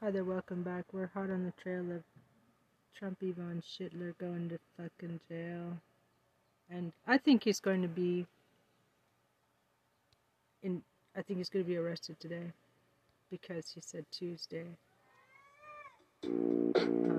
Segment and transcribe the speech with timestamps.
[0.00, 0.84] Hi there, welcome back.
[0.92, 2.04] We're hot on the trail of
[2.96, 5.76] Trump Yvonne Schittler going to fucking jail.
[6.70, 8.24] And I think he's going to be
[10.62, 10.82] in
[11.16, 12.52] I think he's going to be arrested today
[13.28, 14.66] because he said Tuesday.
[16.24, 17.18] Uh,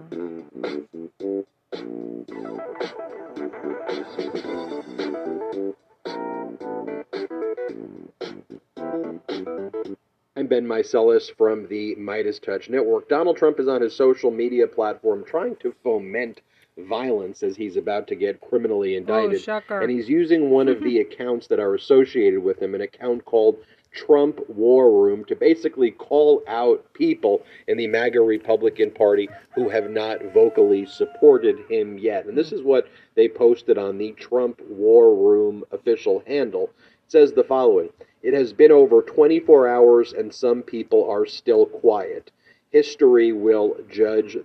[10.39, 13.09] I'm Ben Meiselas from the MeidasTouch Network.
[13.09, 16.39] Donald Trump is on his social media platform trying to foment
[16.77, 19.49] violence as he's about to get criminally oh, indicted.
[19.49, 23.25] Oh, and he's using one of the accounts that are associated with him, an account
[23.25, 23.57] called
[23.91, 29.89] Trump War Room, to basically call out people in the MAGA Republican Party who have
[29.89, 32.27] not vocally supported him yet.
[32.27, 36.69] And this is what they posted on the Trump War Room official handle.
[37.07, 37.89] It says the following
[38.21, 42.31] It has been over 24 hours and some people are still quiet.
[42.71, 44.37] History will judge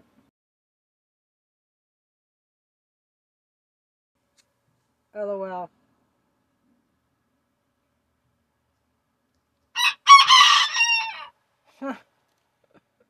[5.14, 5.70] LOL.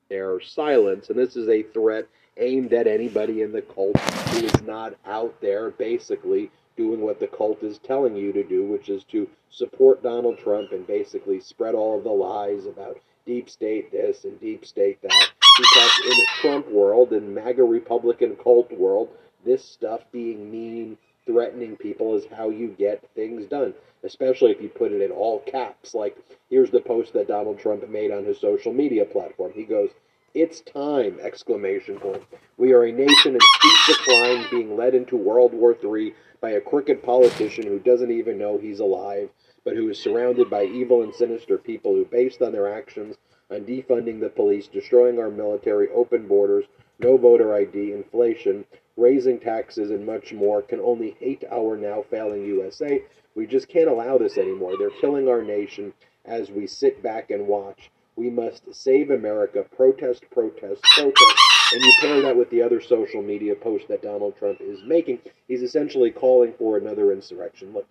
[0.08, 1.10] their silence.
[1.10, 5.40] And this is a threat aimed at anybody in the cult who is not out
[5.40, 10.02] there basically doing what the cult is telling you to do, which is to support
[10.02, 14.64] Donald Trump and basically spread all of the lies about deep state this and deep
[14.64, 15.30] state that.
[15.56, 19.08] Because in the Trump world, in MAGA Republican cult world,
[19.44, 23.72] this stuff being mean, threatening people is how you get things done.
[24.02, 25.94] Especially if you put it in all caps.
[25.94, 26.16] Like,
[26.50, 29.52] here's the post that Donald Trump made on his social media platform.
[29.54, 29.90] He goes,
[30.34, 31.20] it's time!
[31.22, 32.24] Exclamation point.
[32.56, 36.60] We are a nation in steep decline, being led into World War III by a
[36.60, 39.30] crooked politician who doesn't even know he's alive,
[39.64, 43.16] but who is surrounded by evil and sinister people who, based on their actions
[43.48, 46.64] on defunding the police, destroying our military, open borders,
[46.98, 48.64] no voter ID, inflation,
[48.96, 53.00] raising taxes, and much more, can only hate our now failing USA.
[53.36, 54.74] We just can't allow this anymore.
[54.78, 55.92] They're killing our nation
[56.24, 57.90] as we sit back and watch.
[58.16, 59.64] We must save America.
[59.76, 61.34] Protest, protest, protest.
[61.72, 65.18] And you pair that with the other social media post that Donald Trump is making.
[65.48, 67.72] He's essentially calling for another insurrection.
[67.72, 67.86] Look,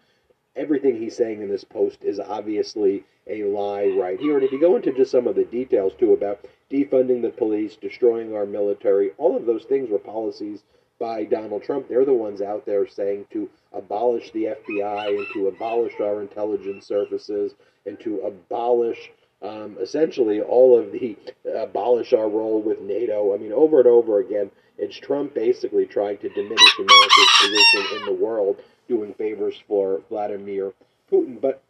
[0.56, 4.35] everything he's saying in this post is obviously a lie right here.
[4.35, 7.75] And if you go into just some of the details, too, about defunding the police,
[7.75, 10.63] destroying our military, all of those things were policies
[11.00, 11.89] by Donald Trump.
[11.89, 16.88] They're the ones out there saying to abolish the FBI and to abolish our intelligence
[16.88, 19.12] services and to abolish
[19.43, 21.17] um, essentially all of the
[21.53, 23.35] abolish our role with NATO.
[23.35, 28.05] I mean, over and over again, it's Trump basically trying to diminish America's position in
[28.05, 30.73] the world, doing favors for Vladimir
[31.11, 31.39] Putin.
[31.39, 31.61] But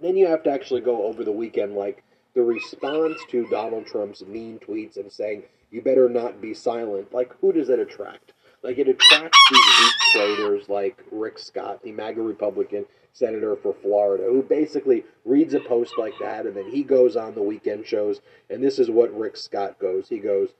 [0.00, 2.02] then you have to actually go over the weekend, like
[2.34, 7.12] the response to Donald Trump's mean tweets and saying, you better not be silent.
[7.12, 8.32] Like, who does it attract?
[8.62, 12.84] Like, it attracts these weak traitors like Rick Scott, the MAGA Republican
[13.16, 17.34] senator for Florida, who basically reads a post like that and then he goes on
[17.34, 18.20] the weekend shows.
[18.50, 20.08] And this is what Rick Scott goes.
[20.08, 20.50] He goes,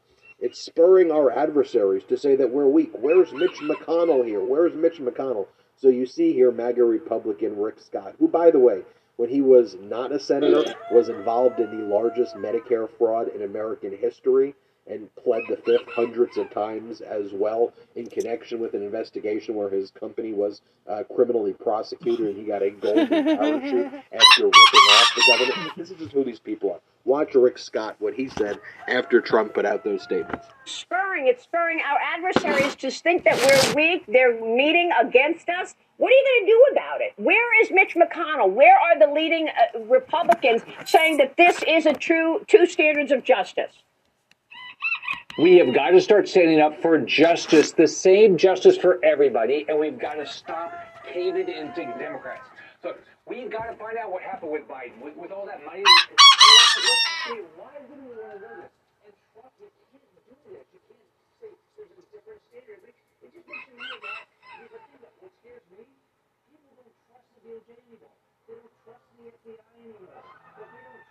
[0.41, 2.91] It's spurring our adversaries to say that we're weak.
[2.93, 4.41] Where's Mitch McConnell here?
[4.41, 5.47] Where's Mitch McConnell?
[5.77, 8.83] So you see here MAGA Republican Rick Scott, who, by the way,
[9.17, 13.97] when he was not a senator, was involved in the largest Medicare fraud in American
[13.97, 14.55] history
[14.89, 19.69] and pled the fifth hundreds of times as well in connection with an investigation where
[19.69, 25.13] his company was uh, criminally prosecuted and he got a golden parachute after ripping off
[25.17, 25.73] the government.
[25.77, 26.81] This is just who these people are.
[27.05, 28.59] Watch Rick Scott, what he said
[28.89, 30.47] after Trump put out those statements.
[30.65, 31.29] spurring.
[31.29, 34.05] It's spurring our adversaries to think that we're weak.
[34.09, 35.75] They're meeting against us.
[35.99, 37.13] What are you going to do about it?
[37.17, 38.51] Where is Mitch McConnell?
[38.53, 43.25] Where are the leading uh, Republicans saying that this is a true two standards of
[43.25, 43.73] justice?
[45.39, 49.79] We have got to start standing up for justice, the same justice for everybody, and
[49.79, 50.73] we've got to stop
[51.13, 52.49] caving into Democrats.
[52.83, 55.83] Look, we've got to find out what happened with Biden, with, with all that money.
[55.85, 58.65] Why wouldn't we want to do
[67.45, 67.69] this.
[68.01, 68.17] That.
[68.47, 70.25] They don't trust the FBI anymore.
[70.57, 71.06] If they don't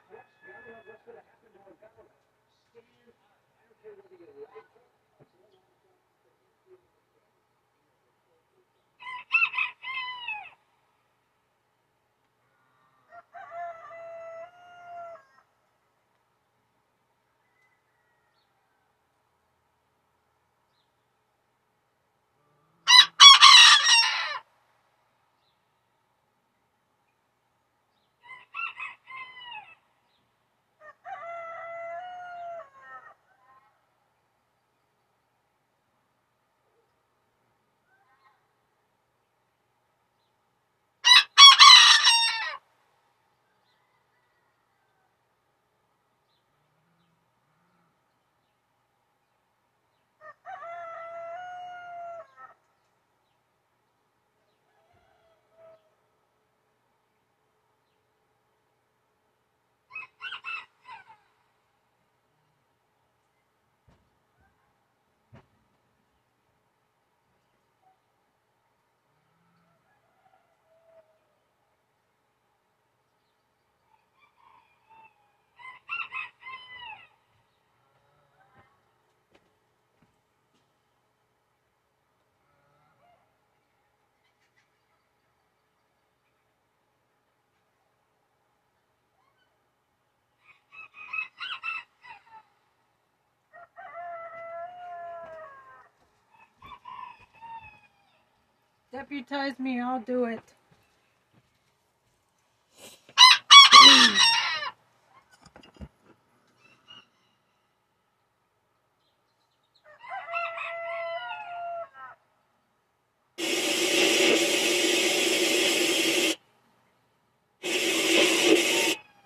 [98.96, 100.40] Deputize me, I'll do it.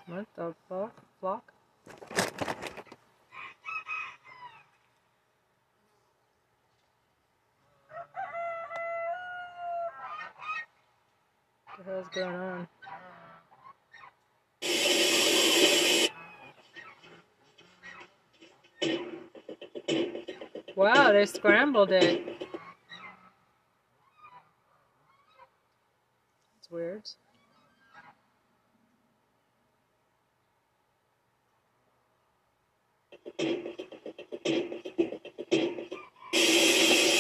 [0.07, 0.94] What the fuck?
[1.19, 1.54] Flock?
[11.80, 12.68] What the hell's going on?
[20.75, 22.48] Wow, they scrambled it.
[26.57, 27.10] It's weird.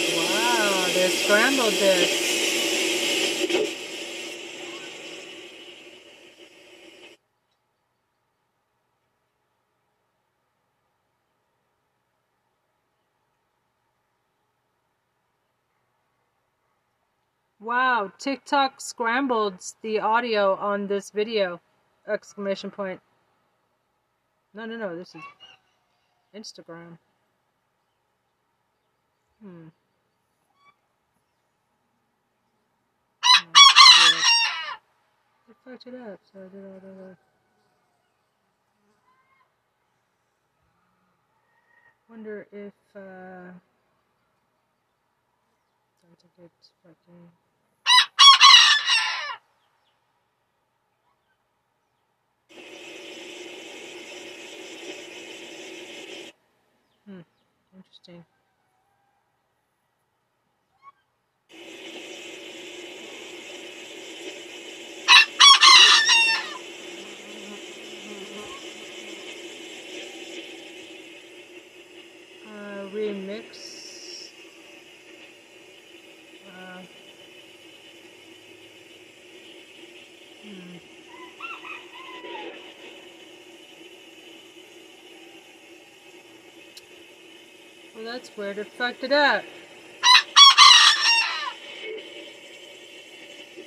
[0.03, 2.31] Wow, they scrambled this.
[17.59, 21.61] Wow, TikTok scrambled the audio on this video.
[22.05, 22.99] Exclamation point.
[24.53, 25.21] No, no, no, this is
[26.35, 26.97] Instagram.
[29.41, 29.67] Hmm.
[33.23, 34.21] Oh.
[35.47, 37.15] They fucked it up, so I did all the.
[42.09, 42.99] Wonder if, uh.
[46.01, 47.29] Don't think it's fucking.
[57.05, 57.21] Hmm,
[57.75, 58.25] interesting.
[72.45, 73.78] Uh, remix.
[88.11, 88.57] That's weird.
[88.57, 89.43] It fucked it up.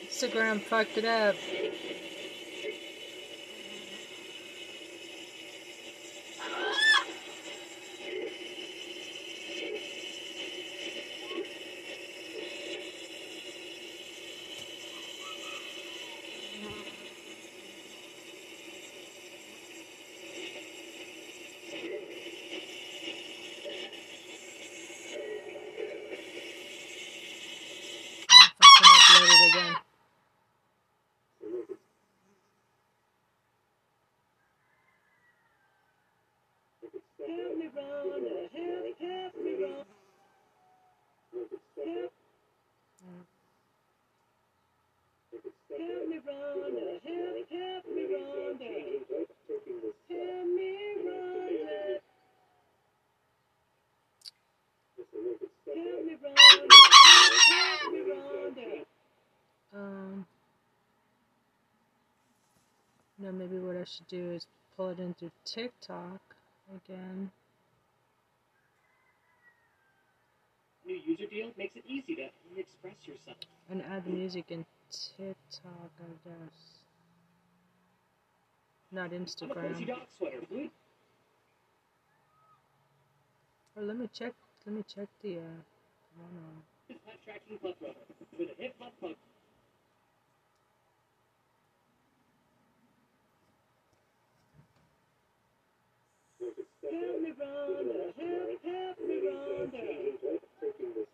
[0.09, 1.37] Instagram fucked it up.
[28.63, 29.75] Fucking upload it again.
[37.27, 38.35] Help me, Rhonda.
[38.53, 39.85] Help, help me, Rhonda.
[41.77, 42.13] Help.
[45.83, 46.21] Help me.
[46.25, 48.03] Help, help me, me.
[48.03, 48.03] Help me,
[56.23, 56.43] Rhonda.
[56.43, 58.85] Help, help me, Rhonda.
[59.75, 60.27] Um.
[63.19, 64.47] No, maybe what I should do is
[64.77, 66.21] pull it in through TikTok
[66.75, 67.31] again.
[70.87, 73.37] New user deal makes it easy to express yourself.
[73.71, 76.59] And add the music in TikTok, I guess.
[78.93, 79.87] Not I'm a cozy Instagram.
[79.87, 80.71] dog sweater, Blue.
[83.77, 84.35] Or let me check.
[84.67, 85.61] Let me check the uh,
[86.17, 86.63] one on.
[86.89, 87.75] Hip hop tracking club
[88.39, 89.17] with a hip hop club.
[96.83, 98.15] Help me, Rhonda.
[98.19, 99.85] Help, help me, Rhonda.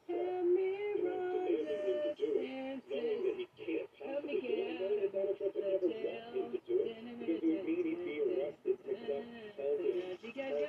[0.09, 0.71] Help me,
[1.05, 1.48] Rhonda.
[2.89, 3.47] Dancing.
[4.05, 6.51] Help me get out of the jail.
[10.23, 10.69] You guys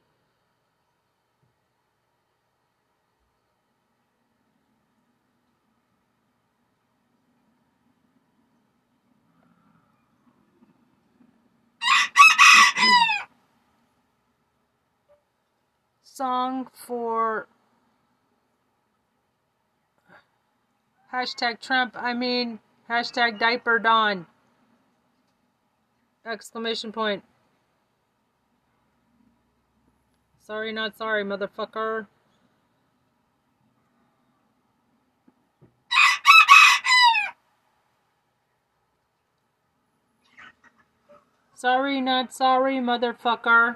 [16.21, 17.47] song for
[21.11, 24.27] hashtag Trump, I mean hashtag diaper Don.
[26.23, 27.23] Exclamation point.
[30.45, 32.05] Sorry, not sorry, motherfucker.
[41.55, 43.75] Sorry, not sorry, motherfucker.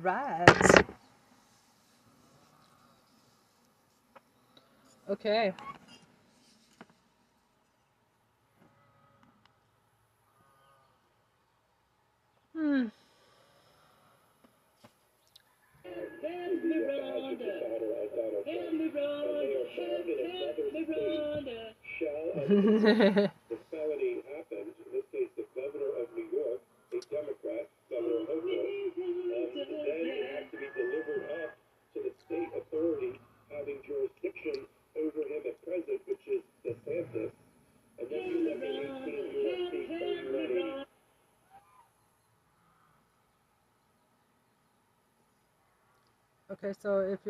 [0.00, 0.84] right.
[5.10, 5.52] Okay.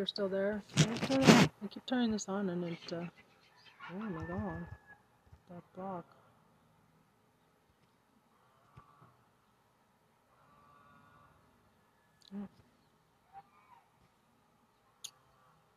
[0.03, 0.61] You're still there.
[0.79, 3.05] I keep turning this on and it, uh,
[3.95, 4.67] oh my god,
[5.49, 6.05] that block.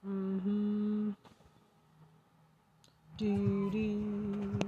[0.08, 1.12] Mm-hmm.
[3.20, 4.60] Do do.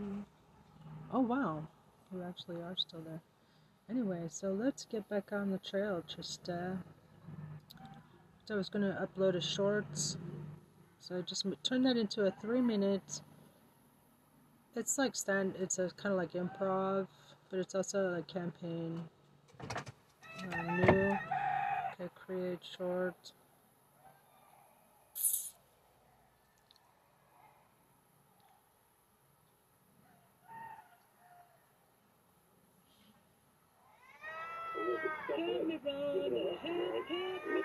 [1.11, 1.63] Oh wow,
[2.13, 3.21] you actually are still there.
[3.89, 6.03] Anyway, so let's get back on the trail.
[6.15, 6.77] Just so
[8.51, 10.17] I was gonna upload a shorts,
[10.99, 13.21] so I just turn that into a three minute.
[14.75, 15.55] It's like stand.
[15.60, 17.07] It's a kind of like improv,
[17.49, 19.01] but it's also a campaign.
[20.39, 21.17] Uh, new.
[21.99, 23.33] Okay, create short.
[35.27, 36.57] Help me, Rhonda.
[36.60, 37.62] Help, help me.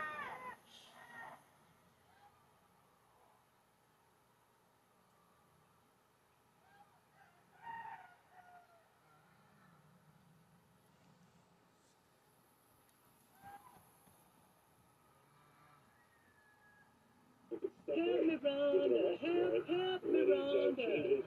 [18.41, 19.19] Rhonda.
[19.21, 21.23] Help, help me,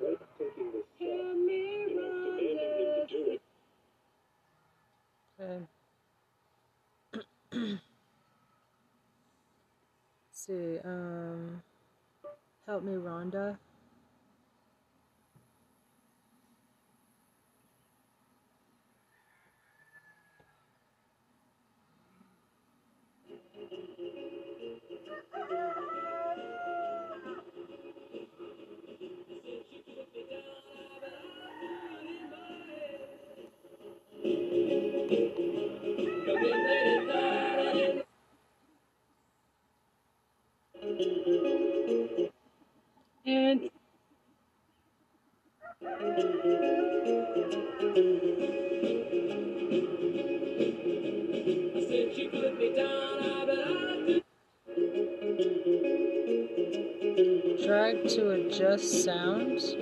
[58.58, 59.76] Drag to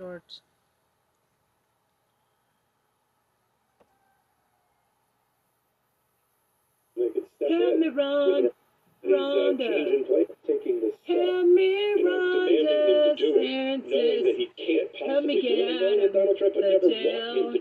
[0.00, 0.22] create a short.
[7.40, 8.50] Help me, Ron.
[9.04, 9.68] Rhonda.
[11.06, 13.16] Help me, Rhonda.
[13.18, 14.48] Francis.
[15.06, 17.59] Help me get out of the jail.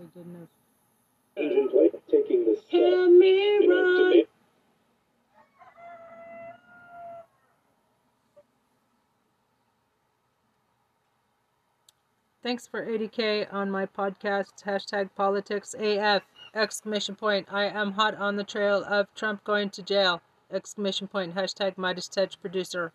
[0.00, 0.48] Okay, good enough.
[2.70, 4.22] Help me, Ron.
[12.42, 14.64] Thanks for 80k on my podcast.
[14.64, 16.22] Hashtag politics AF.
[16.54, 17.46] Exclamation point.
[17.50, 20.22] I am hot on the trail of Trump going to jail.
[20.50, 21.34] Exclamation point.
[21.34, 22.92] Hashtag MeidasTouch producer.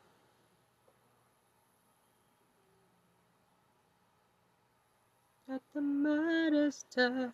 [5.76, 7.34] The Midas Touch.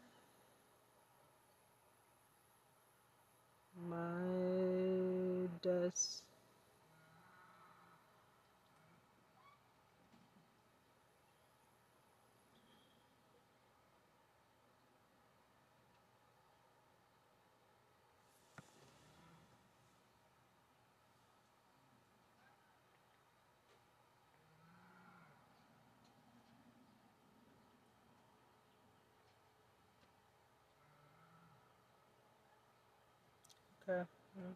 [33.91, 34.01] Meidas.
[34.01, 34.07] Okay.
[34.37, 34.53] yeah.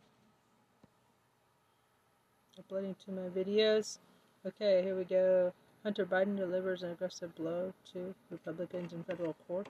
[2.60, 4.00] Uploading to my videos.
[4.45, 5.52] Okay, here we go.
[5.84, 9.67] Hunter Biden delivers an aggressive blow to Republicans in federal court.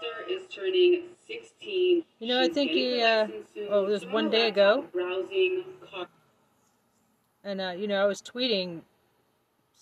[0.00, 2.04] sister is turning 16.
[2.18, 4.84] You know, I think he, uh, license oh, it was one day ago.
[4.92, 5.64] Browsing.
[7.44, 8.82] And, uh, you know, I was tweeting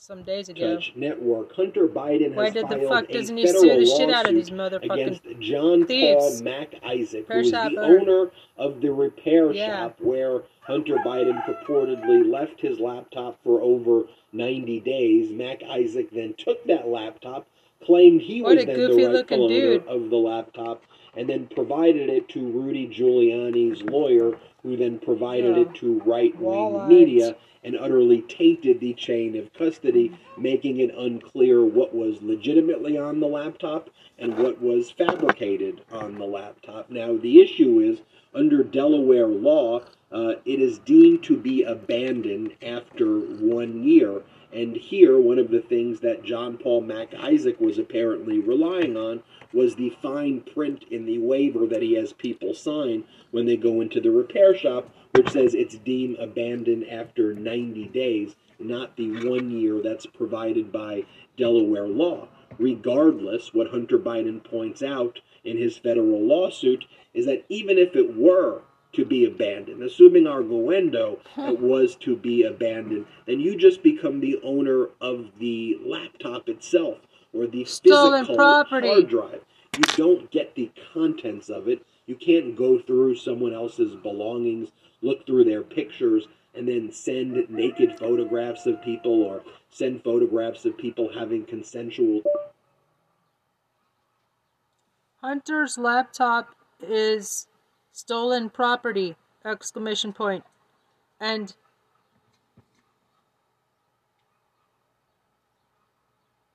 [0.03, 0.77] some days ago.
[0.77, 1.55] Judge Network.
[1.55, 4.27] Hunter Biden Why has did the filed fuck a doesn't he sue the shit out
[4.27, 6.41] of lawsuit these motherfucking against John thieves?
[6.41, 7.83] Paul Mac Isaac, who is the owner.
[8.01, 9.67] owner of the repair Yeah.
[9.89, 15.33] shop where Hunter Biden purportedly left his laptop for over 90 days.
[15.33, 17.47] Mac Isaac then took that laptop,
[17.85, 19.87] claimed he What was a then goofy the rightful owner dude.
[19.87, 20.83] of the laptop,
[21.17, 25.63] and then provided it to Rudy Giuliani's lawyer, who then provided Yeah.
[25.63, 31.63] it to right wing media and utterly tainted the chain of custody, making it unclear
[31.65, 36.91] what was legitimately on the laptop and what was fabricated on the laptop.
[36.91, 38.01] Now, the issue is
[38.35, 39.81] under Delaware law,
[40.13, 44.23] uh, it is deemed to be abandoned after one year.
[44.53, 49.23] And here, one of the things that John Paul Mac Isaac was apparently relying on
[49.53, 53.81] was the fine print in the waiver that he has people sign when they go
[53.81, 59.51] into the repair shop, which says it's deemed abandoned after 90 days, not the one
[59.51, 61.05] year that's provided by
[61.37, 62.29] Delaware law.
[62.59, 66.85] Regardless, what Hunter Biden points out in his federal lawsuit
[67.15, 72.43] is that even if it were to be abandoned, assuming arguendo it was to be
[72.43, 76.99] abandoned, then you just become the owner of the laptop itself
[77.33, 78.89] or the Stolen physical property.
[78.89, 79.45] hard drive.
[79.77, 81.85] You don't get the contents of it.
[82.07, 87.99] You can't go through someone else's belongings, look through their pictures, and then send naked
[87.99, 92.23] photographs of people or send photographs of people having consensual
[95.23, 97.47] Hunter's laptop is
[97.93, 99.17] stolen property!
[99.45, 100.45] Exclamation point.
[101.21, 101.55] And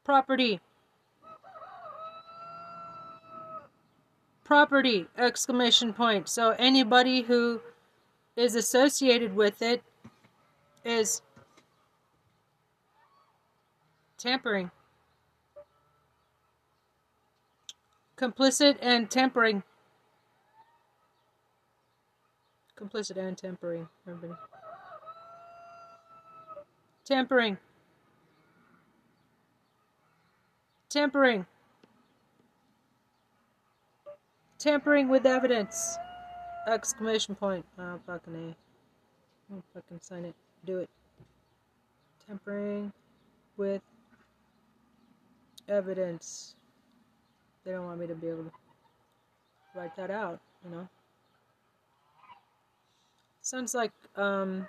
[0.05, 0.61] property.
[4.45, 5.07] Property!
[5.17, 6.29] Exclamation point.
[6.29, 7.59] So anybody who
[8.37, 9.81] is associated with it
[10.85, 11.23] is
[14.19, 14.69] tampering.
[18.15, 19.63] Complicit and tampering.
[22.79, 24.39] Complicit and tampering, everybody.
[27.03, 27.57] Tampering.
[30.95, 31.45] Tampering.
[34.57, 35.97] Tampering with evidence.
[36.69, 37.65] Exclamation point.
[37.77, 39.53] Oh, fucking A.
[39.53, 40.33] Oh, fucking sign it.
[40.65, 40.89] Do it.
[42.25, 42.93] Tampering
[43.57, 43.81] with
[45.67, 46.55] evidence.
[47.65, 48.51] They don't want me to be able to
[49.75, 50.87] write that out, you know.
[53.41, 54.65] Sounds like um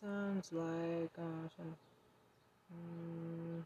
[0.00, 1.10] sounds like
[1.56, 1.76] some,
[2.72, 3.62] mm,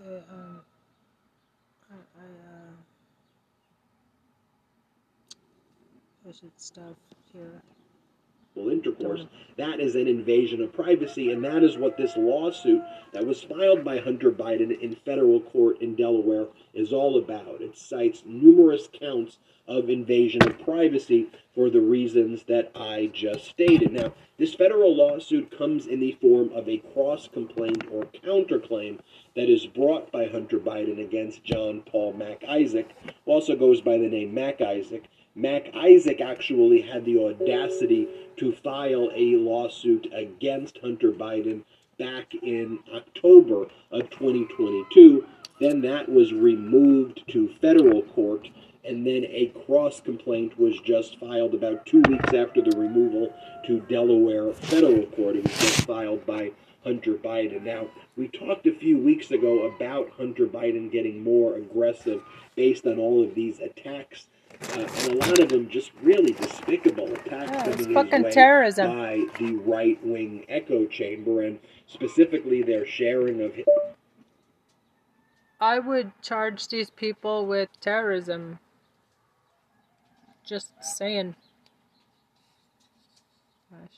[0.00, 0.60] okay um
[1.90, 2.72] I, I uh
[6.24, 6.96] posted stuff
[7.32, 7.62] here
[8.66, 9.26] intercourse.
[9.56, 13.84] That is an invasion of privacy, and that is what this lawsuit that was filed
[13.84, 17.60] by Hunter Biden in federal court in Delaware is all about.
[17.60, 23.92] It cites numerous counts of invasion of privacy for the reasons that I just stated.
[23.92, 28.98] Now, this federal lawsuit comes in the form of a cross complaint or counterclaim
[29.36, 32.88] that is brought by Hunter Biden against John Paul Mac Isaac,
[33.24, 35.04] who also goes by the name Mac Isaac.
[35.38, 41.62] Mac Isaac actually had the audacity to file a lawsuit against Hunter Biden
[41.96, 45.24] back in October of 2022.
[45.60, 48.48] Then that was removed to federal court,
[48.84, 53.32] and then a cross complaint was just filed about two weeks after the removal
[53.64, 55.36] to Delaware federal court.
[55.36, 56.50] It was just filed by
[56.82, 57.62] Hunter Biden.
[57.62, 62.22] Now, we talked a few weeks ago about Hunter Biden getting more aggressive
[62.56, 64.26] based on all of these attacks.
[64.60, 68.86] Uh, and a lot of them just really despicable attacks Yeah, coming fucking way terrorism.
[68.88, 73.54] by the right wing echo chamber, and specifically their sharing of
[75.60, 78.58] I would charge these people with terrorism.
[80.44, 81.34] Just saying.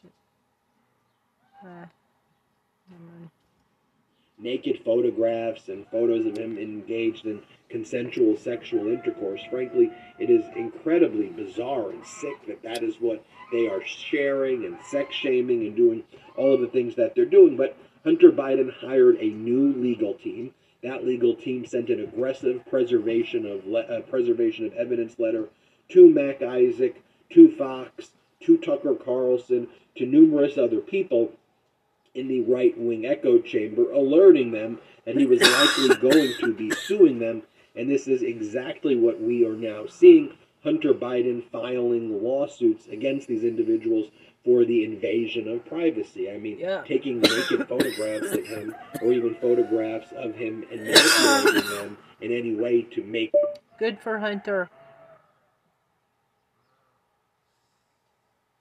[0.03, 0.13] Shit.
[1.63, 1.89] Ah,
[2.91, 3.31] never mind.
[4.43, 9.41] Naked photographs and photos of him engaged in consensual sexual intercourse.
[9.51, 14.77] Frankly, it is incredibly bizarre and sick that that is what they are sharing and
[14.91, 16.03] sex shaming and doing
[16.37, 17.57] all of the things that they're doing.
[17.57, 20.55] But Hunter Biden hired a new legal team.
[20.83, 25.49] That legal team sent an aggressive preservation of le- uh, preservation of evidence letter
[25.91, 31.33] to Mac Isaac, to Fox, to Tucker Carlson, to numerous other people
[32.15, 36.71] in the right wing echo chamber, alerting them that he was likely going to be
[36.71, 37.43] suing them.
[37.77, 43.45] And this is exactly what we are now seeing Hunter Biden filing lawsuits against these
[43.45, 44.11] individuals
[44.45, 46.31] for the invasion of privacy.
[46.31, 46.83] I mean, Yeah.
[46.87, 52.55] taking naked photographs of him or even photographs of him and manipulating them in any
[52.55, 53.33] way to make
[53.79, 54.69] Good for Hunter.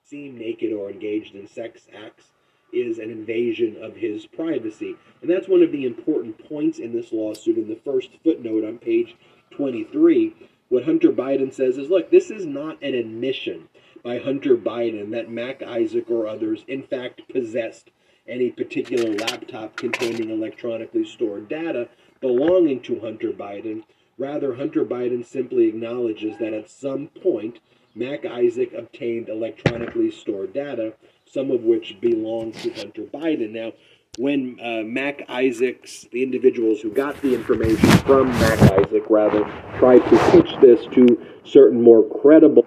[0.04, 2.26] seem naked or engaged in sex acts
[2.72, 4.96] is an invasion of his privacy.
[5.22, 7.58] And that's one of the important points in this lawsuit.
[7.58, 9.16] In the first footnote on page
[9.52, 10.36] 23,
[10.70, 13.70] what Hunter Biden says is look, this is not an admission
[14.04, 17.92] by Hunter Biden that Mac Isaac or others, in fact, possessed
[18.28, 21.90] any particular laptop containing electronically stored data
[22.22, 23.84] belonging to Hunter Biden.
[24.18, 27.60] Rather, Hunter Biden simply acknowledges that at some point,
[27.96, 30.94] Mac Isaac obtained electronically stored data,
[31.32, 33.52] some of which belong to Hunter Biden.
[33.52, 33.74] Now,
[34.18, 39.44] when uh, Mac Isaacs, the individuals who got the information from Mac Isaac, rather,
[39.78, 42.66] tried to pitch this to certain more credible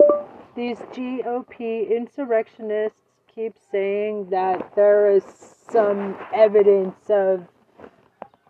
[0.56, 3.00] These GOP insurrectionists
[3.34, 5.24] keep saying that there is
[5.70, 7.44] some evidence of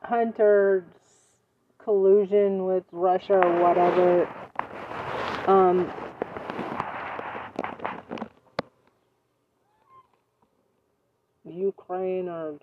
[0.03, 0.85] Hunter's
[1.79, 4.29] collusion with Russia or whatever.
[5.47, 5.91] Um,
[11.53, 12.59] Ukraine or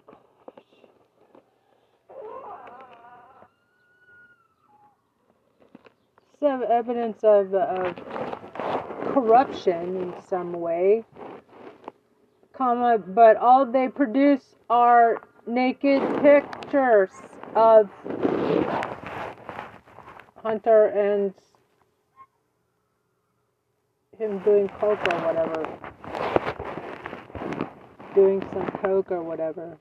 [6.40, 7.96] some evidence of, of
[9.14, 11.04] corruption in some way,
[12.54, 17.10] comma, but all they produce are naked pictures
[17.56, 17.90] of
[20.44, 21.34] Hunter and
[24.18, 25.99] him doing coke or whatever.
[28.20, 29.78] Doing some coke or whatever.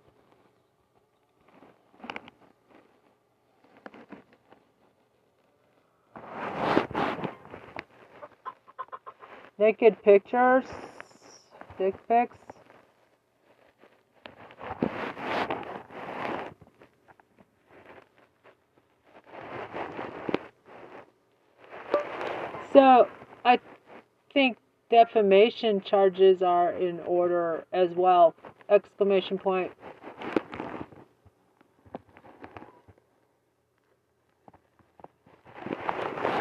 [9.58, 10.62] Naked pictures,
[11.78, 12.36] dick pics.
[22.72, 23.08] So,
[23.44, 23.58] I
[24.32, 24.58] think
[24.90, 28.34] defamation charges are in order as well.
[28.68, 29.72] Exclamation point.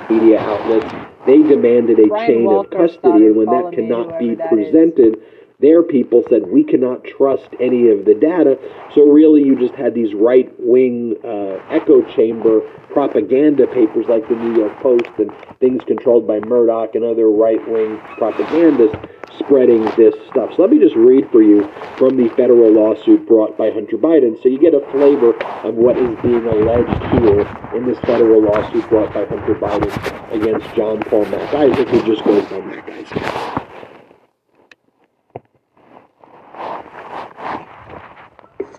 [0.10, 0.94] media outlets.
[1.26, 5.24] They demanded a Brian chain of custody, and when that cannot be presented, is.
[5.60, 8.60] Their people said we cannot trust any of the data.
[8.94, 14.56] So really, you just had these right-wing uh, echo chamber propaganda papers like the New
[14.56, 18.98] York Post and things controlled by Murdoch and other right-wing propagandists
[19.40, 20.52] spreading this stuff.
[20.56, 24.42] So let me just read for you from the federal lawsuit brought by Hunter Biden,
[24.42, 27.42] so you get a flavor of what is being alleged here
[27.76, 32.24] in this federal lawsuit brought by Hunter Biden against John Paul Mac Isaac, who just
[32.24, 33.67] goes by Mac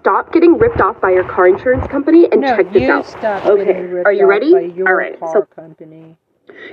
[0.08, 3.04] Stop getting ripped off by your car insurance company and No, check this you out.
[3.04, 3.74] stop Okay,
[4.06, 4.54] are you ready?
[4.54, 6.16] by your All right, car so- company.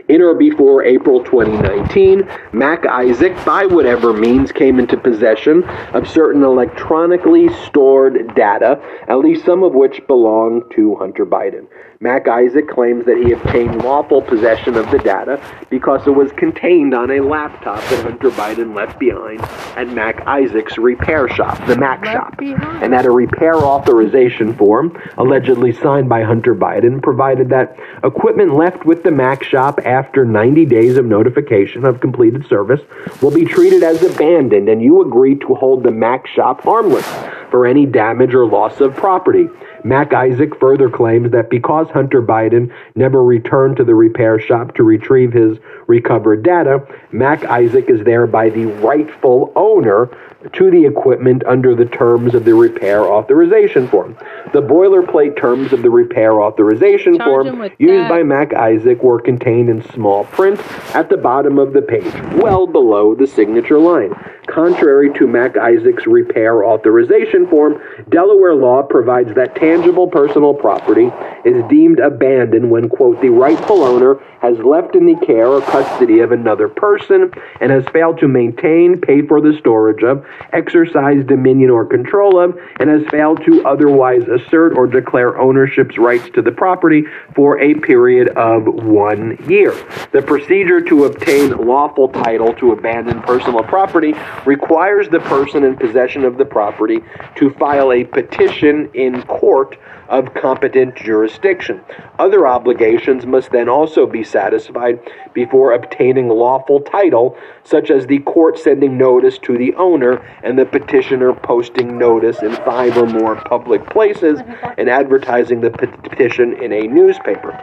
[0.07, 6.43] In or before April 2019, Mac Isaac, by whatever means, came into possession of certain
[6.43, 11.67] electronically stored data, at least some of which belong to Hunter Biden.
[12.01, 16.93] Mac Isaac claims that he obtained lawful possession of the data because it was contained
[16.93, 19.41] on a laptop that Hunter Biden left behind
[19.77, 22.83] at Mac Isaac's repair shop, the Mac Left Shop, behind.
[22.83, 28.85] and that a repair authorization form, allegedly signed by Hunter Biden, provided that equipment left
[28.85, 32.81] with the Mac shop after 90 days of notification of completed service
[33.21, 37.05] will be treated as abandoned, and you agree to hold the Mac shop harmless
[37.49, 39.47] for any damage or loss of property.
[39.85, 44.83] Mac Isaac further claims that because Hunter Biden never returned to the repair shop to
[44.83, 50.09] retrieve his recovered data, Mac Isaac is thereby the rightful owner
[50.53, 54.17] to the equipment under the terms of the repair authorization form.
[54.53, 58.09] The boilerplate terms of the repair authorization Charge form used that.
[58.09, 60.59] by Mac Isaac were contained in small print
[60.95, 64.13] at the bottom of the page, well below the signature line.
[64.47, 71.11] Contrary to Mac Isaac's repair authorization form, Delaware law provides that tangible personal property
[71.45, 76.19] is deemed abandoned when, quote, the rightful owner has left in the care or custody
[76.19, 80.23] of another person and has failed to maintain, pay for the storage of,
[80.53, 86.29] exercise dominion or control of, and has failed to otherwise assert or declare ownership's rights
[86.33, 87.03] to the property
[87.35, 89.71] for a period of one year.
[90.11, 94.13] The procedure to obtain lawful title to abandoned personal property
[94.45, 97.01] requires the person in possession of the property
[97.35, 101.81] to file a petition in court of competent jurisdiction.
[102.19, 104.99] Other obligations must then also be satisfied
[105.33, 110.65] before obtaining lawful title, such as the court sending notice to the owner and the
[110.65, 114.39] petitioner posting notice in five or more public places
[114.77, 117.59] and advertising the petition in a newspaper.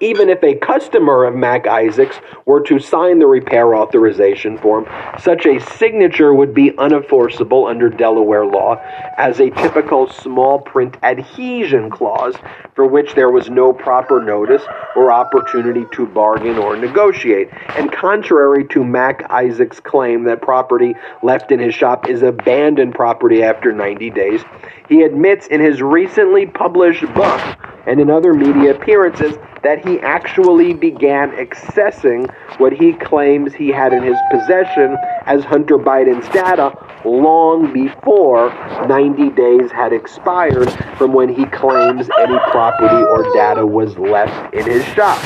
[0.00, 4.86] Even if a customer of Mac Isaacs were to sign the repair authorization form,
[5.18, 8.76] such a signature would be unenforceable under Delaware law
[9.16, 12.36] as a typical small print adhesion clause
[12.74, 14.62] for which there was no proper notice
[14.94, 17.48] or opportunity to bargain or negotiate.
[17.70, 23.42] And contrary to Mac Isaac's claim that property left in his shop is abandoned property
[23.42, 24.42] after 90 days,
[24.90, 27.40] he admits in his recently published book
[27.86, 33.92] and in other media appearances that he actually began accessing what he claims he had
[33.92, 36.72] in his possession as Hunter Biden's data
[37.04, 38.50] long before
[38.86, 44.64] 90 days had expired from when he claims any property or data was left in
[44.66, 45.18] his shop.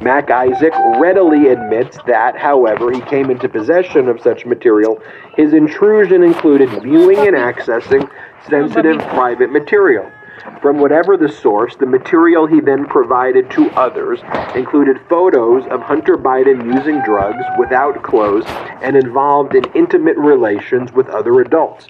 [0.00, 5.00] Mac Isaac readily admits that, however, he came into possession of such material.
[5.36, 8.08] His intrusion included viewing and accessing
[8.48, 10.10] sensitive private material.
[10.60, 14.20] From whatever the source, the material he then provided to others
[14.54, 18.44] included photos of Hunter Biden using drugs without clothes
[18.82, 21.86] and involved in intimate relations with other adults.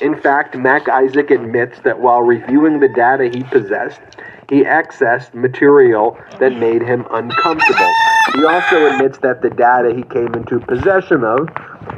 [0.00, 4.00] In fact, Mac Isaac admits that while reviewing the data he possessed,
[4.48, 7.94] he accessed material that made him uncomfortable.
[8.34, 11.48] He also admits that the data he came into possession of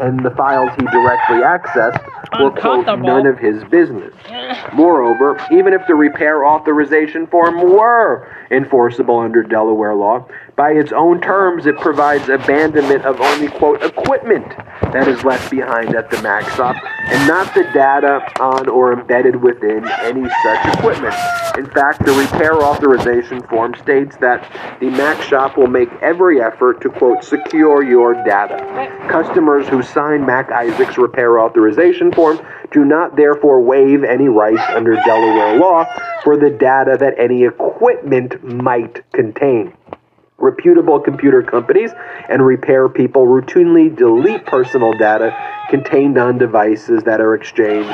[0.00, 2.04] and the files he directly accessed
[2.40, 4.14] were, quote, none of his business.
[4.72, 11.20] Moreover, even if the repair authorization form were enforceable under Delaware law, by its own
[11.20, 14.49] terms, it provides abandonment of only, quote, equipment
[14.92, 16.77] that is left behind at the Mac shop
[17.09, 21.15] and not the data on or embedded within any such equipment.
[21.58, 24.50] In fact, the repair authorization form states that
[24.81, 28.56] the Mac shop will make every effort to, quote, secure your data.
[29.10, 32.25] Customers who sign Mac Isaac's repair authorization form
[32.70, 35.85] do not therefore waive any rights under Delaware law
[36.22, 39.72] for the data that any equipment might contain.
[40.38, 41.92] Reputable computer companies
[42.29, 45.35] and repair people routinely delete personal data
[45.70, 47.88] contained on devices that are exchanged,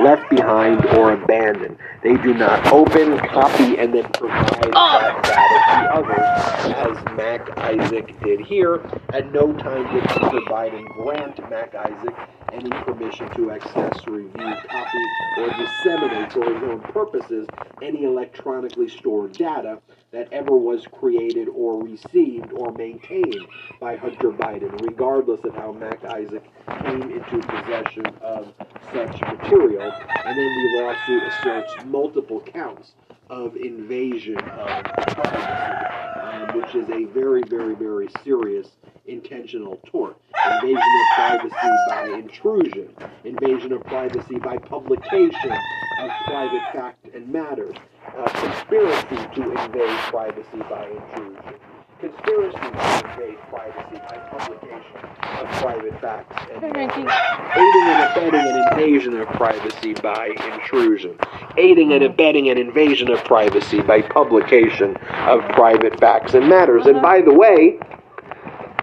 [0.00, 1.76] left behind, or abandoned.
[2.02, 4.98] They do not open, copy, and then provide oh.
[5.00, 8.80] that data to others, as Mac Isaac did here.
[9.12, 12.14] At no time did Hunter Biden grant Mac Isaac
[12.52, 14.98] any permission to access, review, copy,
[15.38, 17.46] or disseminate for his own purposes
[17.82, 19.80] any electronically stored data
[20.10, 23.46] that ever was created or received or maintained
[23.80, 26.44] by Hunter Biden, regardless of how Mac Isaac
[26.82, 28.52] came into possession of
[28.92, 29.92] such material.
[30.24, 32.92] And then the lawsuit asserts multiple counts
[33.30, 38.68] of invasion of privacy, um, which is a very, very, very serious
[39.06, 40.16] intentional tort.
[40.54, 45.52] Invasion of privacy by intrusion, invasion of privacy by publication
[46.00, 47.74] of private fact and matters,
[48.16, 51.54] uh, conspiracy to invade privacy by intrusion,
[52.00, 52.66] conspiracy to
[53.10, 55.00] invade privacy by publication
[55.40, 57.10] of private facts and matters,
[57.56, 61.18] aiding and abetting an invasion of privacy by intrusion,
[61.56, 64.96] aiding and abetting an invasion of privacy by publication
[65.26, 66.86] of private facts and matters.
[66.86, 67.80] And by the way,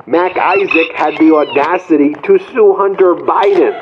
[0.08, 3.74] Mac Isaac had the audacity to sue Hunter Biden.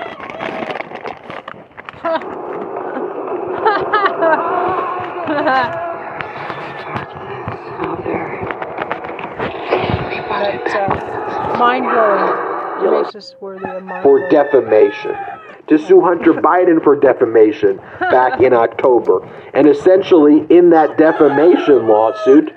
[10.34, 13.04] That's uh, mind blowing.
[13.04, 15.16] Makes us worthy of mind for defamation.
[15.68, 19.24] To sue Hunter Biden for defamation back in October.
[19.54, 22.52] And essentially, in that defamation lawsuit,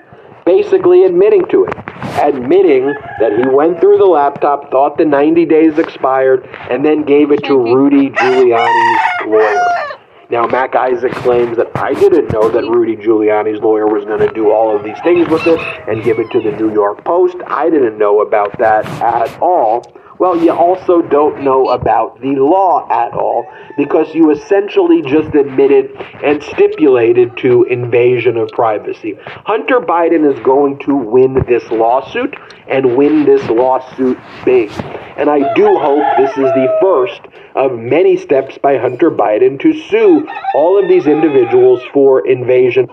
[0.45, 1.75] basically admitting to it.
[2.19, 2.87] admitting
[3.19, 7.43] that he went through the laptop, thought the 90 days expired, and then gave it
[7.43, 9.96] to Rudy Giuliani's lawyer.
[10.29, 14.33] Now, Mac Isaac claims that I didn't know that Rudy Giuliani's lawyer was going to
[14.33, 15.57] do all of these things with it
[15.87, 17.37] and give it to the New York Post.
[17.47, 19.89] I didn't know about that at all.
[20.19, 23.45] Well, you also don't know about the law at all
[23.77, 25.91] because you essentially just admitted
[26.23, 29.17] and stipulated to invasion of privacy.
[29.45, 32.35] Hunter Biden is going to win this lawsuit
[32.67, 34.71] and win this lawsuit big.
[35.17, 37.21] And I do hope this is the first
[37.55, 42.87] of many steps by Hunter Biden to sue all of these individuals for invasion.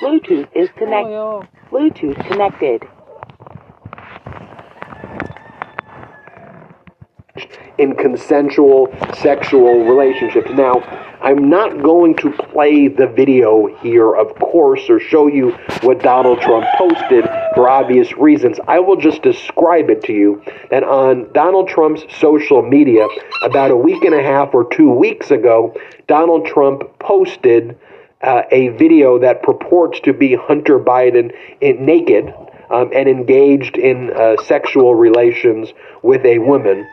[0.00, 1.14] Bluetooth is oh, connected.
[1.14, 2.86] Oh, Bluetooth connected.
[7.78, 10.50] in consensual sexual relationships.
[10.52, 10.74] Now,
[11.22, 16.42] I'm not going to play the video here, of course, or show you what Donald
[16.42, 18.60] Trump posted for obvious reasons.
[18.68, 23.06] I will just describe it to you that on Donald Trump's social media,
[23.42, 25.74] about a week and a half or two weeks ago,
[26.06, 27.78] Donald Trump posted
[28.22, 32.32] uh, a video that purports to be Hunter Biden in, naked
[32.70, 36.86] um, and engaged in uh, sexual relations with a woman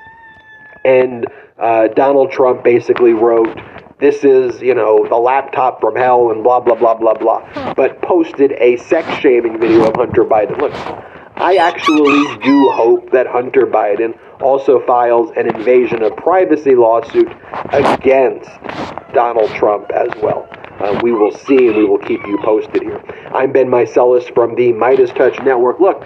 [0.86, 1.28] and
[1.58, 3.60] uh, Donald Trump basically wrote,
[4.00, 8.02] "This is you know the laptop from hell" and blah blah blah blah blah, but
[8.02, 10.60] posted a sex shaming video of Hunter Biden.
[10.60, 10.74] Look,
[11.36, 17.30] I actually do hope that Hunter Biden also files an invasion of privacy lawsuit
[17.72, 18.50] against
[19.14, 20.48] Donald Trump as well.
[20.80, 23.04] Uh, we will see and we will keep you posted here.
[23.36, 25.82] I'm Ben Meiselas from the MeidasTouch Network.
[25.82, 26.06] Look,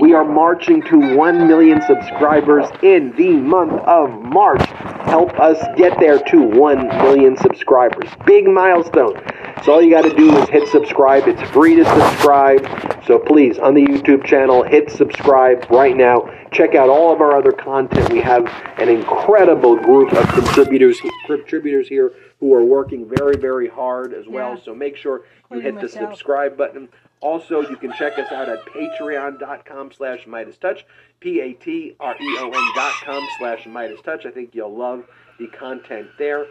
[0.00, 4.62] we are marching to 1 million subscribers in the month of March.
[5.08, 8.10] Help us get there to 1 million subscribers.
[8.26, 9.18] Big milestone.
[9.64, 11.26] So all you got to do is hit subscribe.
[11.26, 12.66] It's free to subscribe.
[13.06, 16.30] So please, on the YouTube channel, hit subscribe right now.
[16.52, 18.12] Check out all of our other content.
[18.12, 18.46] We have
[18.78, 24.54] an incredible group of contributors contributors here who are working very, very hard as well.
[24.56, 24.62] Yeah.
[24.64, 26.10] So make sure you hit the myself.
[26.12, 26.88] subscribe button.
[27.20, 30.84] Also, you can check us out at patreon.com slash MeidasTouch,
[31.20, 34.24] P-A-T-R-E-O-N dot com slash MeidasTouch.
[34.24, 35.04] I think you'll love
[35.38, 36.46] the content there.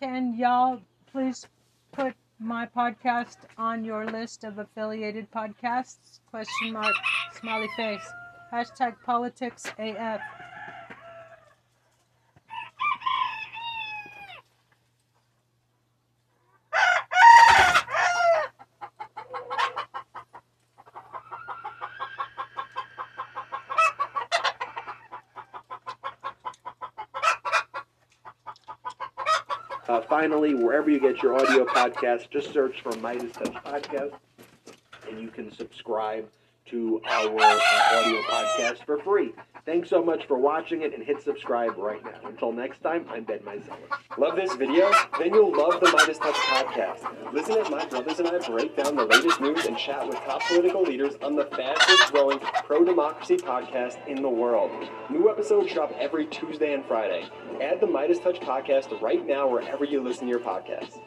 [0.00, 0.80] Can y'all
[1.10, 1.46] please
[1.92, 6.20] put my podcast on your list of affiliated podcasts?
[6.30, 6.94] Question mark,
[7.40, 8.06] smiley face.
[8.52, 10.20] Hashtag politics AF.
[30.08, 34.12] Finally, wherever you get your audio podcast, just search for MeidasTouch Podcast,
[35.08, 36.28] and you can subscribe
[36.66, 37.60] to our uh,
[37.94, 39.32] audio podcast for free.
[39.64, 42.28] Thanks so much for watching it, and hit subscribe right now.
[42.28, 43.76] Until next time, I'm Ben Meiselas.
[44.16, 44.90] Love this video?
[45.18, 47.32] Then you'll love the MeidasTouch podcast.
[47.32, 50.40] Listen as my brothers and I break down the latest news and chat with top
[50.42, 54.70] political leaders on the fastest growing pro democracy podcast in the world.
[55.10, 57.28] New episodes drop every Tuesday and Friday.
[57.60, 61.00] Add the MeidasTouch podcast right now wherever you listen to your podcasts.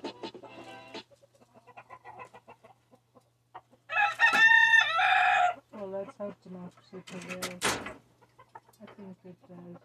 [6.20, 6.98] Democracy.
[6.98, 9.78] I think it does.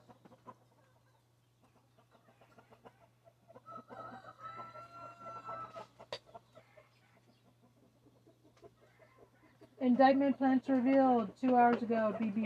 [9.80, 12.16] Indictment plans revealed two hours ago.
[12.20, 12.45] BB.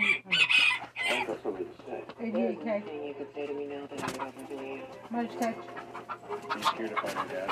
[1.10, 2.02] I've got something to say.
[2.20, 2.66] 88K.
[2.66, 4.82] Anything you could say to me now that I would believe.
[5.10, 5.56] Much touch.
[6.56, 7.50] He's here to find your dad.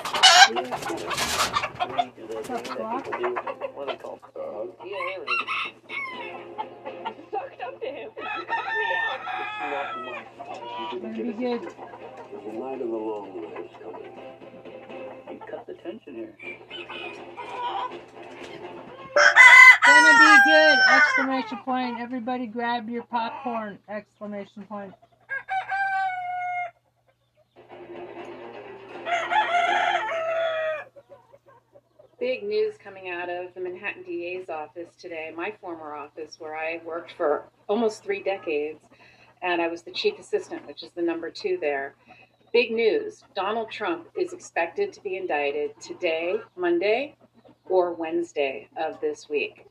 [2.35, 3.07] What's up, Block?
[3.75, 4.21] What are they called?
[4.37, 4.41] Uh,
[4.85, 5.37] Yeah, really.
[7.31, 8.11] Sucked up to him.
[10.93, 11.63] Gonna be good.
[11.63, 14.13] The night of the long night is coming.
[15.31, 16.35] You cut the tension here.
[19.97, 20.41] Gonna be ah!
[20.45, 20.79] good!
[20.87, 20.99] Ah!
[20.99, 21.99] Exclamation point.
[21.99, 23.79] Everybody grab your popcorn!
[23.89, 24.93] Exclamation point.
[32.21, 36.83] Big news coming out of the Manhattan DA's office today, my former office, where I
[36.85, 38.85] worked for almost three decades,
[39.41, 41.95] and I was the chief assistant, which is the number two there.
[42.53, 47.17] Big news Donald Trump is expected to be indicted today, Monday,
[47.65, 49.67] or Wednesday of this week.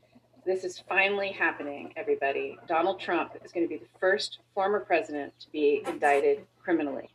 [0.46, 2.56] This is finally happening, everybody.
[2.68, 7.10] Donald Trump is going to be the first former president to be indicted criminally.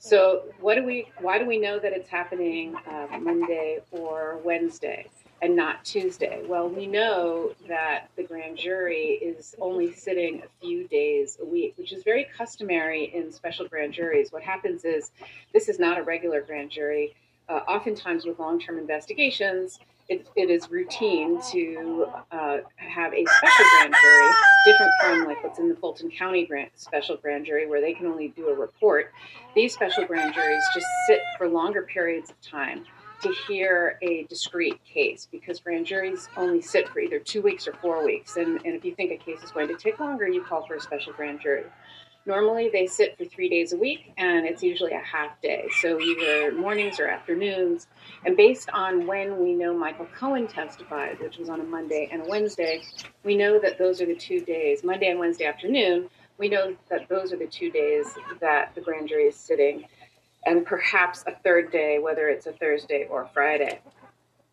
[0.00, 1.06] So, what do we?
[1.20, 5.06] Why do we know that it's happening uh, Monday or Wednesday
[5.42, 6.42] and not Tuesday?
[6.44, 11.74] Well, we know that the grand jury is only sitting a few days a week,
[11.76, 14.32] which is very customary in special grand juries.
[14.32, 15.12] What happens is
[15.52, 17.14] this is not a regular grand jury.
[17.48, 19.78] Uh, oftentimes, with long-term investigations,
[20.08, 24.30] it, it is routine to uh, have a special grand jury,
[24.64, 28.06] different from like what's in the Fulton County grand, special grand jury, where they can
[28.06, 29.12] only do a report.
[29.54, 32.84] These special grand juries just sit for longer periods of time
[33.22, 37.72] to hear a discrete case because grand juries only sit for either two weeks or
[37.74, 38.36] four weeks.
[38.36, 40.74] And, and if you think a case is going to take longer, you call for
[40.74, 41.64] a special grand jury.
[42.24, 45.98] Normally, they sit for three days a week, and it's usually a half day, so
[46.00, 47.88] either mornings or afternoons.
[48.24, 52.22] And based on when we know Michael Cohen testified, which was on a Monday and
[52.22, 52.82] a Wednesday,
[53.24, 56.08] we know that those are the two days, Monday and Wednesday afternoon,
[56.38, 58.06] we know that those are the two days
[58.40, 59.84] that the grand jury is sitting,
[60.46, 63.80] and perhaps a third day, whether it's a Thursday or Friday.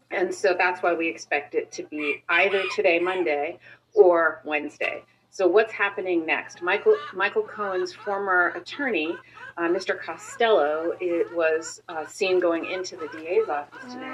[0.09, 3.59] And so that's why we expect it to be either today, Monday,
[3.93, 5.03] or Wednesday.
[5.31, 6.61] So what's happening next?
[6.61, 9.15] Michael Michael Cohen's former attorney,
[9.57, 9.99] uh, Mr.
[9.99, 14.05] Costello, it was uh, seen going into the DA's office today.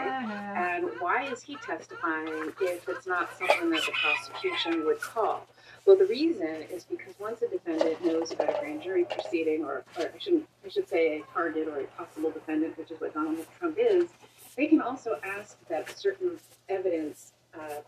[0.55, 5.47] And why is he testifying if it's not something that the prosecution would call?
[5.85, 9.83] Well, the reason is because once a defendant knows about a grand jury proceeding, or,
[9.97, 13.13] or I shouldn't, I should say a target or a possible defendant, which is what
[13.13, 14.09] Donald Trump is,
[14.57, 16.39] they can also ask that certain
[16.69, 17.81] evidence uh,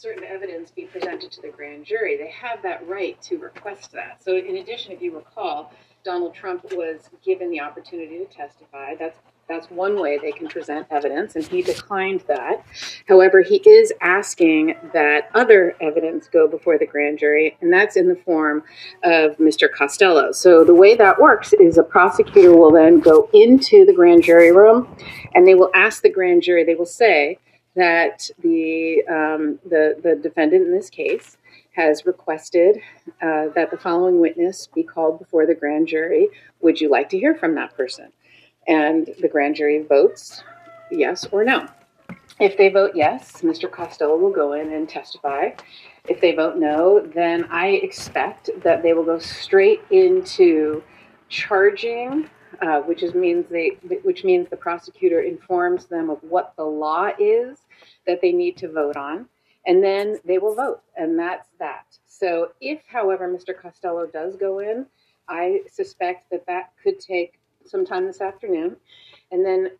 [0.00, 2.16] certain evidence be presented to the grand jury.
[2.16, 4.22] They have that right to request that.
[4.24, 5.72] So, in addition, if you recall,
[6.04, 8.94] Donald Trump was given the opportunity to testify.
[8.98, 12.64] That's that's one way they can present evidence, and he declined that.
[13.08, 18.08] However, he is asking that other evidence go before the grand jury, and that's in
[18.08, 18.62] the form
[19.02, 19.68] of Mr.
[19.70, 20.30] Costello.
[20.32, 24.52] So, the way that works is a prosecutor will then go into the grand jury
[24.52, 24.96] room
[25.34, 27.38] and they will ask the grand jury, they will say,
[27.76, 31.36] that the, um, the, the defendant in this case
[31.72, 32.80] has requested
[33.22, 36.28] uh, that the following witness be called before the grand jury.
[36.60, 38.12] Would you like to hear from that person?
[38.66, 40.42] And the grand jury votes
[40.90, 41.68] yes or no.
[42.40, 43.70] If they vote yes, Mr.
[43.70, 45.50] Costello will go in and testify.
[46.08, 50.82] If they vote no, then I expect that they will go straight into
[51.28, 52.28] charging
[52.62, 53.70] uh, which is means they
[54.02, 57.58] which means the prosecutor informs them of what the law is
[58.06, 59.26] that they need to vote on,
[59.66, 61.86] and then they will vote, and that's that.
[62.06, 63.58] So, if, however, Mr.
[63.58, 64.86] Costello does go in,
[65.28, 68.76] I suspect that that could take some time this afternoon,
[69.30, 69.70] and then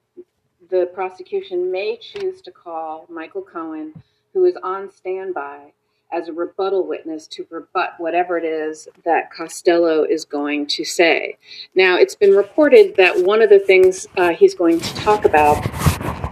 [0.70, 3.92] the prosecution may choose to call Michael Cohen,
[4.32, 5.72] who is on standby
[6.12, 11.36] as a rebuttal witness to rebut whatever it is that Costello is going to say.
[11.74, 15.64] Now, it's been reported that one of the things uh, he's going to talk about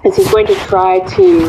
[0.05, 1.49] is he's going to try to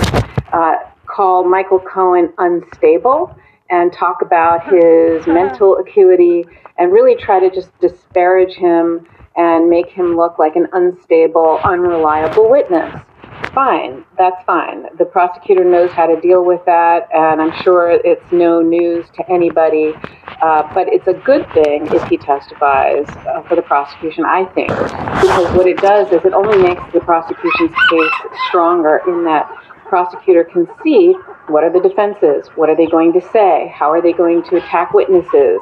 [0.53, 0.75] uh,
[1.07, 3.35] call Michael Cohen unstable
[3.69, 6.45] and talk about his mental acuity
[6.77, 12.49] and really try to just disparage him and make him look like an unstable, unreliable
[12.49, 13.01] witness
[13.49, 14.05] fine.
[14.17, 14.85] That's fine.
[14.97, 19.31] The prosecutor knows how to deal with that, and I'm sure it's no news to
[19.31, 19.93] anybody.
[20.41, 24.69] Uh, but it's a good thing if he testifies uh, for the prosecution, I think,
[24.69, 29.49] because what it does is it only makes the prosecution's case stronger in that
[29.89, 31.13] prosecutor can see
[31.47, 34.55] what are the defenses, what are they going to say, how are they going to
[34.55, 35.59] attack witnesses.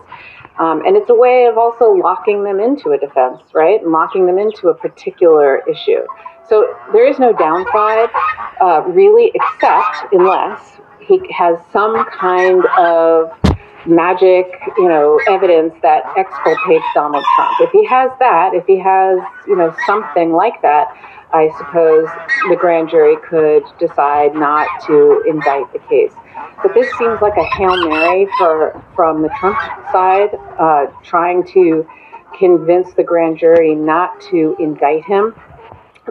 [0.60, 3.82] Um, and it's a way of also locking them into a defense, right?
[3.82, 6.06] And locking them into a particular issue.
[6.50, 8.10] So there is no downside,
[8.62, 13.32] uh, really, except unless he has some kind of
[13.86, 17.52] magic, you know, evidence that exculpates Donald Trump.
[17.60, 20.88] If he has that, if he has, you know, something like that,
[21.34, 22.08] I suppose
[22.50, 26.14] the grand jury could decide not to indict the case.
[26.64, 29.58] But this seems like a hail mary for from the Trump
[29.92, 31.86] side, uh, trying to
[32.38, 35.34] convince the grand jury not to indict him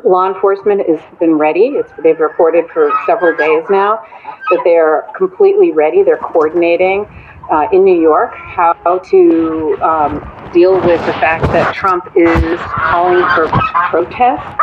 [0.04, 1.76] law enforcement has been ready.
[1.76, 4.04] It's, they've reported for several days now
[4.50, 6.02] that they're completely ready.
[6.02, 7.06] They're coordinating
[7.50, 13.24] uh, in New York how to um, deal with the fact that Trump is calling
[13.34, 13.48] for
[13.90, 14.62] protests.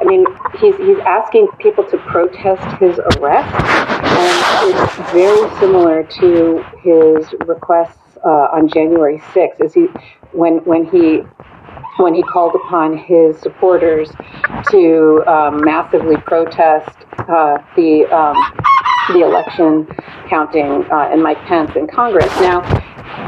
[0.00, 0.24] I mean,
[0.60, 3.52] he's, he's asking people to protest his arrest,
[4.04, 9.64] and it's very similar to his requests uh, on January 6th.
[9.64, 9.86] Is he
[10.32, 11.22] when when he
[11.98, 14.10] when he called upon his supporters
[14.70, 16.96] to um, massively protest
[17.28, 18.36] uh, the um,
[19.12, 19.86] the election
[20.28, 22.30] counting uh, and Mike Pence in Congress.
[22.40, 22.60] Now,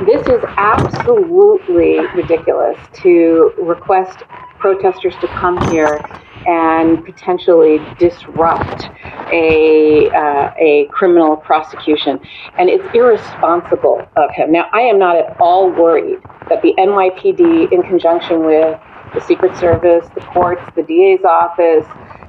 [0.05, 4.23] this is absolutely ridiculous to request
[4.59, 5.99] protesters to come here
[6.47, 8.89] and potentially disrupt
[9.33, 12.21] a uh, a criminal prosecution,
[12.59, 14.53] and it's irresponsible of him.
[14.53, 16.19] Now, I am not at all worried
[16.49, 18.79] that the NYPD, in conjunction with
[19.15, 21.85] the Secret Service, the courts, the DA's office,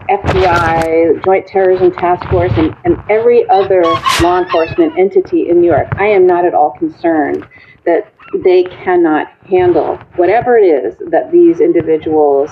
[0.09, 3.81] FBI, Joint Terrorism Task Force, and, and every other
[4.21, 7.47] law enforcement entity in New York, I am not at all concerned
[7.85, 8.11] that
[8.43, 12.49] they cannot handle whatever it is that these individuals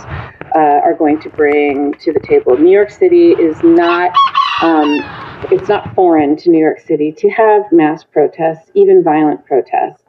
[0.55, 2.57] uh, are going to bring to the table.
[2.57, 4.11] New York City is not.
[4.61, 4.99] Um,
[5.51, 10.03] it's not foreign to New York City to have mass protests, even violent protests.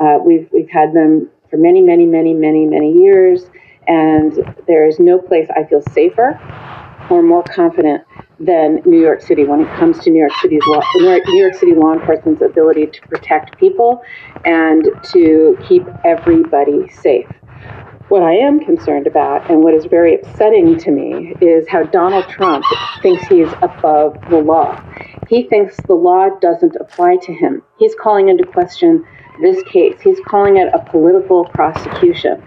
[0.00, 3.48] Uh, we've we've had them for many, many, many, many, many years,
[3.86, 4.32] and
[4.66, 6.38] there is no place I feel safer
[7.10, 8.02] or more confident
[8.38, 11.74] than New York City when it comes to New York City's law, New York, City
[11.74, 14.02] law enforcement's ability to protect people
[14.44, 17.26] and to keep everybody safe.
[18.08, 22.28] What I am concerned about, and what is very upsetting to me, is how Donald
[22.28, 22.64] Trump
[23.02, 24.80] thinks he is above the law.
[25.28, 27.62] He thinks the law doesn't apply to him.
[27.78, 29.04] He's calling into question
[29.42, 30.00] this case.
[30.00, 32.40] He's calling it a political prosecution.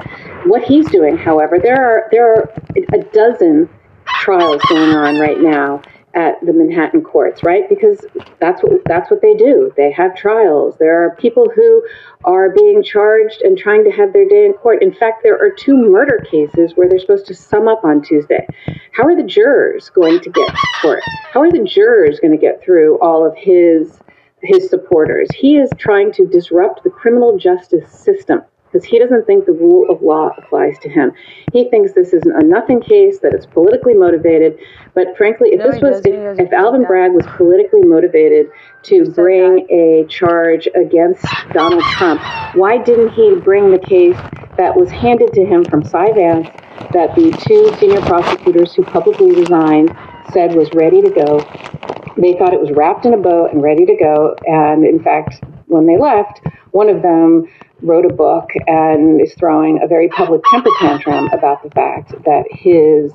[0.45, 2.53] What he's doing, however, there are there are
[2.93, 3.69] a dozen
[4.21, 5.81] trials going on right now
[6.15, 7.69] at the Manhattan courts, right?
[7.69, 8.05] Because
[8.39, 9.71] that's what that's what they do.
[9.77, 10.75] They have trials.
[10.77, 11.83] There are people who
[12.25, 14.81] are being charged and trying to have their day in court.
[14.81, 18.47] In fact, there are two murder cases where they're supposed to sum up on Tuesday.
[18.91, 20.49] How are the jurors going to get
[20.81, 21.03] court?
[21.31, 23.99] How are the jurors going to get through all of his
[24.41, 25.29] his supporters?
[25.35, 28.41] He is trying to disrupt the criminal justice system
[28.71, 31.11] because he doesn't think the rule of law applies to him.
[31.51, 34.59] He thinks this is a nothing case, that it's politically motivated.
[34.93, 36.85] But frankly, if No, this was, if, if Alvin.
[36.85, 38.47] Bragg was politically motivated
[38.83, 42.21] to bring a charge against Donald Trump,
[42.55, 44.17] why didn't he bring the case
[44.57, 46.47] that was handed to him from Cy Vance
[46.93, 49.95] that the two senior prosecutors who publicly resigned
[50.31, 51.39] said was ready to go?
[52.17, 54.35] They thought it was wrapped in a bow and ready to go.
[54.45, 56.41] And in fact, when they left,
[56.71, 57.47] one of them
[57.81, 62.43] wrote a book and is throwing a very public temper tantrum about the fact that
[62.51, 63.11] his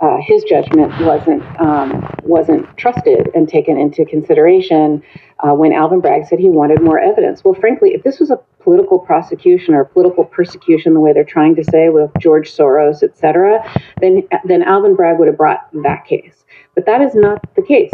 [0.00, 5.02] uh, his judgment wasn't um, wasn't trusted and taken into consideration
[5.40, 7.44] uh, when Alvin Bragg said he wanted more evidence.
[7.44, 11.54] Well, frankly, if this was a political prosecution or political persecution, the way they're trying
[11.56, 13.62] to say with George Soros, et cetera,
[14.00, 16.44] then then Alvin Bragg would have brought that case.
[16.74, 17.92] But that is not the case.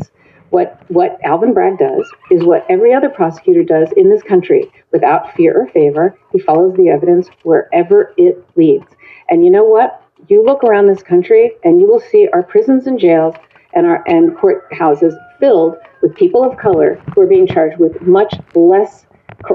[0.57, 5.35] What what Alvin Bragg does is what every other prosecutor does in this country, without
[5.35, 6.19] fear or favor.
[6.33, 8.87] He follows the evidence wherever it leads.
[9.29, 10.03] And you know what?
[10.29, 13.35] You look around this country and you will see our prisons and jails
[13.75, 18.33] and our and courthouses filled with people of color who are being charged with much
[18.55, 19.05] less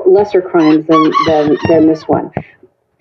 [0.06, 2.30] lesser crimes than than, than this one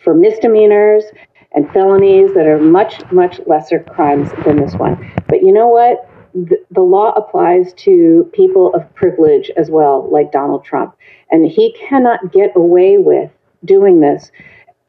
[0.03, 1.05] for misdemeanors
[1.53, 5.13] and felonies that are much much lesser crimes than this one.
[5.29, 6.10] But you know what?
[6.35, 10.97] The, law applies to people of privilege as well, like Donald Trump,
[11.31, 13.31] and he cannot get away with
[13.65, 14.31] doing this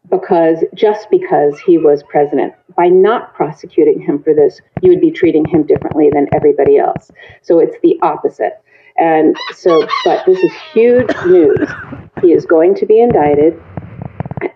[0.10, 2.54] because just because he was president.
[2.76, 7.12] By not prosecuting him for this, you would be treating him differently than everybody else.
[7.42, 8.62] So it's the opposite.
[8.98, 11.70] And so, but this is huge news.
[12.22, 13.62] He is going to be indicted,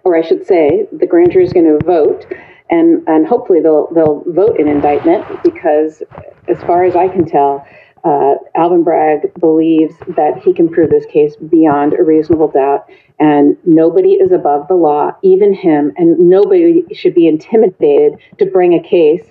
[0.04, 2.26] or I should say, the grand jury is going to vote,
[2.70, 6.02] and and hopefully they'll they'll vote an indictment because,
[6.48, 7.66] as far as I can tell,
[8.04, 12.88] uh, Alvin Bragg believes that he can prove this case beyond a reasonable doubt,
[13.20, 18.74] and nobody is above the law, even him, and nobody should be intimidated to bring
[18.74, 19.24] a case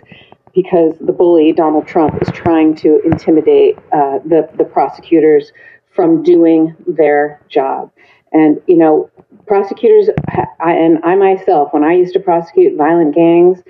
[0.55, 5.53] because the bully Donald Trump is trying to intimidate uh, the the prosecutors
[5.91, 7.91] from doing their job.
[8.33, 9.11] And you know,
[9.47, 10.09] prosecutors
[10.61, 13.63] and I myself, when I used to prosecute violent gangs,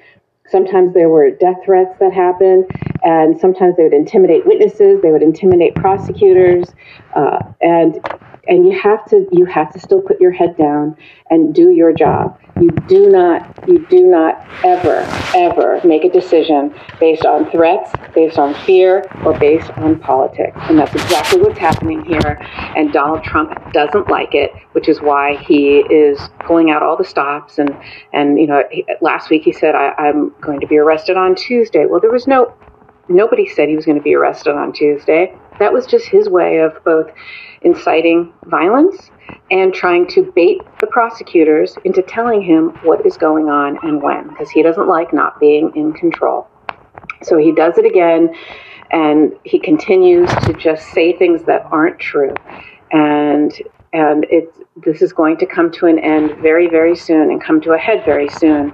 [0.48, 2.66] sometimes there were death threats that happened,
[3.02, 6.72] and sometimes they would intimidate witnesses, they would intimidate prosecutors,
[7.14, 7.98] uh, and
[8.49, 10.97] and you have to you have to still put your head down
[11.30, 12.38] and do your job.
[12.61, 18.38] You do not you do not ever ever make a decision based on threats, based
[18.38, 20.57] on fear, or based on politics.
[20.62, 22.38] And that's exactly what's happening here.
[22.76, 27.05] And Donald Trump doesn't like it, which is why he is pulling out all the
[27.05, 27.59] stops.
[27.59, 27.76] And
[28.12, 31.34] and you know he, last week he said I, I'm going to be arrested on
[31.34, 31.86] Tuesday.
[31.86, 32.55] Well, there was no
[33.09, 35.36] nobody said he was going to be arrested on Tuesday.
[35.59, 37.11] That was just his way of both
[37.62, 39.11] inciting violence
[39.50, 44.28] and trying to bait the prosecutors into telling him what is going on and when,
[44.28, 46.48] because he doesn't like not being in control.
[47.22, 48.34] So he does it again,
[48.90, 52.34] and he continues to just say things that aren't true.
[52.92, 53.52] And
[53.95, 57.61] and it's this is going to come to an end very, very soon and come
[57.61, 58.72] to a head very soon,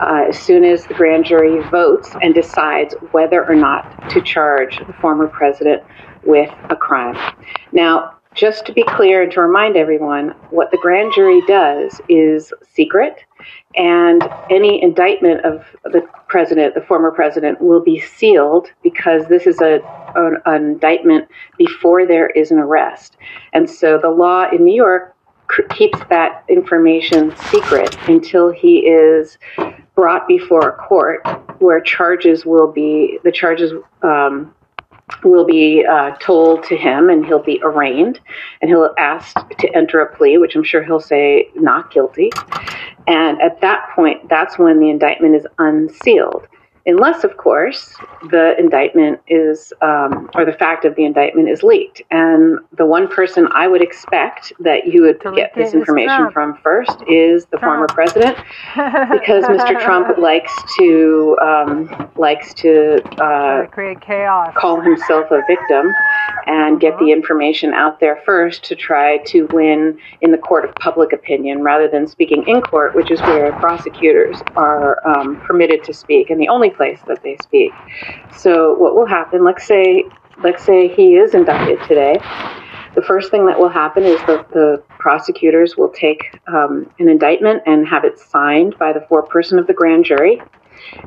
[0.00, 4.78] uh, as soon as the grand jury votes and decides whether or not to charge
[4.86, 5.82] the former president
[6.24, 7.16] with a crime.
[7.72, 12.52] Now, just to be clear and to remind everyone, what the grand jury does is
[12.72, 13.24] secret,
[13.76, 19.60] and any indictment of the president, the former president, will be sealed because this is
[19.60, 19.80] a
[20.16, 23.16] an, an indictment before there is an arrest.
[23.52, 25.14] And so the law in New York
[25.70, 29.38] keeps that information secret until he is
[29.94, 31.26] brought before a court
[31.60, 34.54] where charges will be the charges um,
[35.24, 38.20] will be uh, told to him and he'll be arraigned
[38.60, 42.30] and he'll ask to enter a plea which i'm sure he'll say not guilty.
[43.06, 46.46] And at that point that's when the indictment is unsealed
[46.86, 47.94] unless, of course,
[48.30, 52.02] the indictment is, um, or the fact of the indictment is leaked.
[52.10, 56.96] And the one person I would expect that you would get this information from first
[57.08, 58.36] is the former president,
[58.74, 59.80] because Mr.
[59.80, 65.92] Trump likes to um, likes to uh, create chaos, call himself a victim,
[66.46, 70.74] and get the information out there first to try to win in the court of
[70.76, 75.92] public opinion rather than speaking in court, which is where prosecutors are um, permitted to
[75.92, 76.30] speak.
[76.30, 77.72] And the only place that they speak.
[78.36, 79.44] So what will happen?
[79.44, 80.04] Let's say
[80.42, 82.18] let's say he is indicted today.
[82.94, 87.62] The first thing that will happen is that the prosecutors will take um, an indictment
[87.66, 90.42] and have it signed by the foreperson of the grand jury,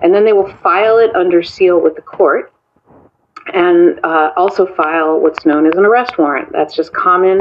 [0.01, 2.52] and then they will file it under seal with the court
[3.53, 6.51] and uh, also file what's known as an arrest warrant.
[6.51, 7.39] That's just common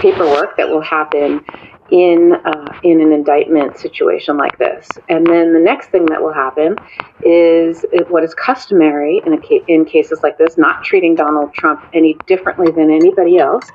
[0.00, 1.44] paperwork that will happen
[1.90, 4.88] in uh, in an indictment situation like this.
[5.08, 6.76] And then the next thing that will happen
[7.22, 12.16] is what is customary in ca- in cases like this, not treating Donald Trump any
[12.26, 13.68] differently than anybody else,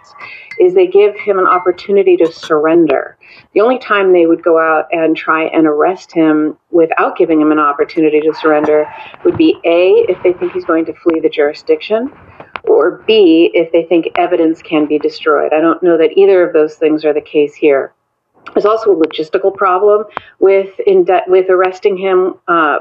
[0.60, 3.18] is they give him an opportunity to surrender.
[3.54, 7.52] The only time they would go out and try and arrest him without giving him
[7.52, 8.88] an opportunity to surrender
[9.24, 12.12] would be A, if they think he's going to flee the jurisdiction,
[12.64, 15.54] or B, if they think evidence can be destroyed.
[15.54, 17.94] I don't know that either of those things are the case here.
[18.54, 20.06] There's also a logistical problem
[20.40, 22.80] with de- with arresting him uh,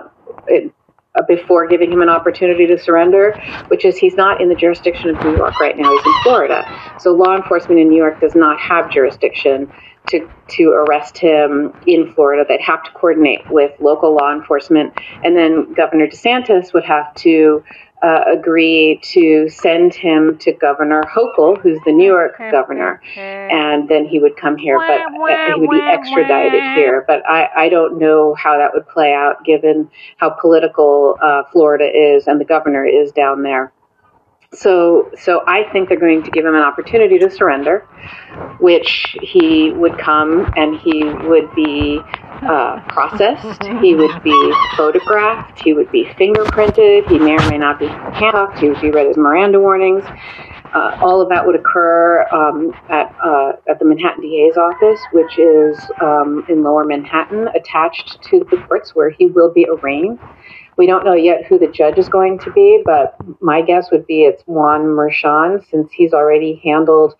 [1.14, 3.32] uh, before giving him an opportunity to surrender,
[3.68, 5.90] which is he's not in the jurisdiction of New York right now.
[5.90, 6.64] He's in Florida,
[7.00, 9.72] so law enforcement in New York does not have jurisdiction
[10.10, 12.44] to to arrest him in Florida.
[12.48, 14.92] They'd have to coordinate with local law enforcement,
[15.24, 17.64] and then Governor DeSantis would have to
[18.02, 24.06] uh, agree to send him to Governor Hochul, who's the New York governor, and then
[24.06, 27.04] he would come here, but uh, he would be extradited here.
[27.06, 31.90] But I, I don't know how that would play out given how political uh, Florida
[31.92, 33.72] is and the governor is down there.
[34.54, 37.80] So, so I think they're going to give him an opportunity to surrender,
[38.60, 42.00] which he would come and he would be
[42.42, 43.62] uh, processed.
[43.82, 45.60] He would be photographed.
[45.62, 47.08] He would be fingerprinted.
[47.08, 48.58] He may or may not be handcuffed.
[48.58, 50.04] He would be read his Miranda warnings.
[50.74, 55.38] Uh, all of that would occur um, at uh, at the Manhattan DA's office, which
[55.38, 60.18] is um, in Lower Manhattan, attached to the courts where he will be arraigned.
[60.78, 64.06] We don't know yet who the judge is going to be, but my guess would
[64.06, 67.16] be it's Juan Merchan, since he's already handled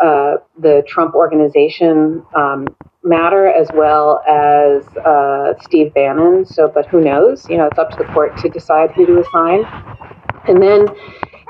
[0.00, 2.68] uh, the Trump organization um,
[3.02, 6.44] matter as well as uh, Steve Bannon.
[6.44, 7.48] So, but who knows?
[7.48, 9.64] You know, it's up to the court to decide who to assign.
[10.46, 10.86] And then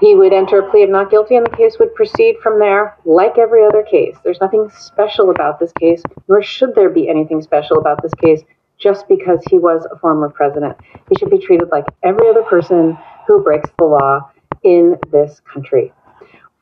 [0.00, 2.96] he would enter a plea of not guilty, and the case would proceed from there,
[3.04, 4.16] like every other case.
[4.22, 8.42] There's nothing special about this case, nor should there be anything special about this case
[8.78, 10.76] just because he was a former president.
[11.08, 14.30] He should be treated like every other person who breaks the law
[14.62, 15.92] in this country.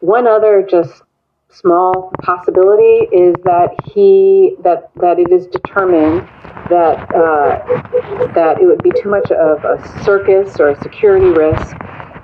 [0.01, 1.03] One other just
[1.51, 6.21] small possibility is that he that that it is determined
[6.69, 11.77] that uh, that it would be too much of a circus or a security risk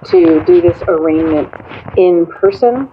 [0.07, 1.49] to do this arraignment
[1.97, 2.91] in person,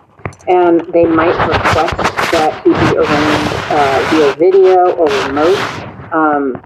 [0.48, 1.98] and they might request
[2.32, 5.89] that he be arraigned uh, via video or remote.
[6.12, 6.62] Um,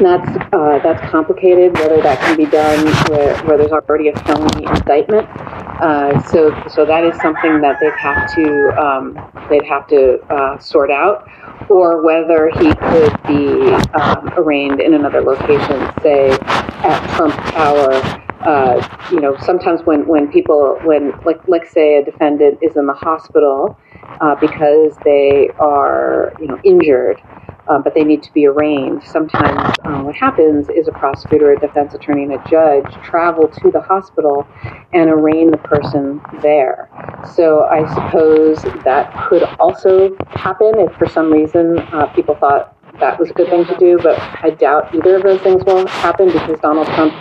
[0.00, 1.74] that's uh, that's complicated.
[1.74, 6.84] Whether that can be done where, where there's already a felony indictment, uh, so so
[6.86, 11.28] that is something that they'd have to um, they'd have to uh, sort out,
[11.68, 18.18] or whether he could be um, arraigned in another location, say at Trump Tower.
[18.42, 22.86] Uh, you know, sometimes when, when people when like let's say a defendant is in
[22.86, 23.78] the hospital
[24.20, 27.22] uh, because they are you know injured
[27.68, 29.02] um, but they need to be arraigned.
[29.04, 33.70] Sometimes um, what happens is a prosecutor, a defense attorney, and a judge travel to
[33.70, 34.46] the hospital
[34.92, 36.88] and arraign the person there.
[37.34, 43.18] So I suppose that could also happen if for some reason uh, people thought that
[43.18, 46.26] was a good thing to do, but I doubt either of those things will happen
[46.26, 47.14] because Donald Trump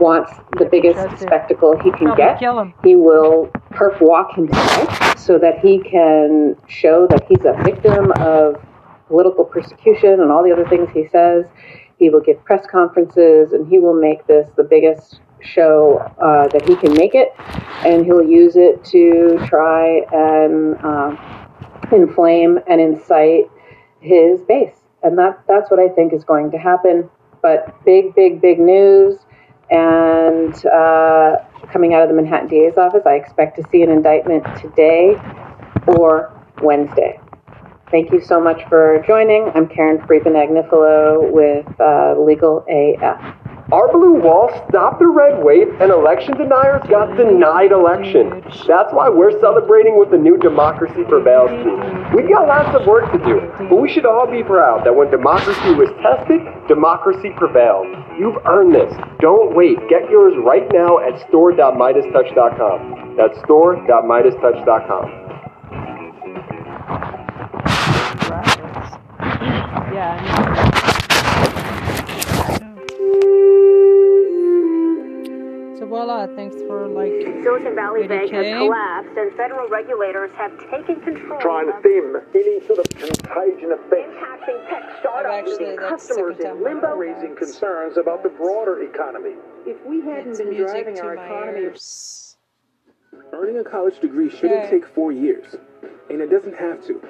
[0.00, 2.38] wants the biggest spectacle he can Probably get.
[2.38, 2.74] kill him.
[2.82, 8.56] He will perp walk himself so that he can show that he's a victim of
[9.06, 11.46] political persecution and all the other things he says.
[11.98, 16.68] He will give press conferences and he will make this the biggest show uh, that
[16.68, 17.32] he can make it,
[17.84, 21.18] and he'll use it to try and um,
[21.92, 23.50] inflame and incite
[24.00, 24.74] his base.
[25.02, 27.08] And that, that's what I think is going to happen.
[27.42, 29.18] But big, big, big news.
[29.70, 31.36] And uh,
[31.72, 35.16] coming out of the Manhattan DA's office, I expect to see an indictment today
[35.86, 36.32] or
[36.62, 37.20] Wednesday.
[37.96, 39.48] Thank you so much for joining.
[39.54, 43.16] I'm Karen Friedman Agnifilo with uh, Legal AF.
[43.72, 48.44] Our blue wall stopped the red wave and election deniers got denied election.
[48.68, 51.80] That's why we're celebrating with the new Democracy Prevails team.
[52.12, 53.40] We've got lots of work to do,
[53.72, 57.88] but we should all be proud that when democracy was tested, democracy prevailed.
[58.20, 58.92] You've earned this.
[59.20, 59.80] Don't wait.
[59.88, 63.16] Get yours right now at store.meidastouch.com.
[63.16, 65.25] That's store.meidastouch.com.
[75.78, 77.12] So voila, thanks for like
[77.44, 82.64] Silicon Valley Bank has collapsed, and federal regulators have taken control trying to stem any
[82.66, 84.08] sort of contagion effect.
[84.16, 86.96] impacting tech startups, actually, leaving that's the customers second in limbo.
[86.96, 89.34] Raising concerns about the broader economy.
[89.66, 92.36] If we hadn't It's been driving to our economy ears.
[93.34, 94.70] Earning a college degree shouldn't Okay.
[94.70, 95.54] take four years,
[96.08, 97.02] and it doesn't have to.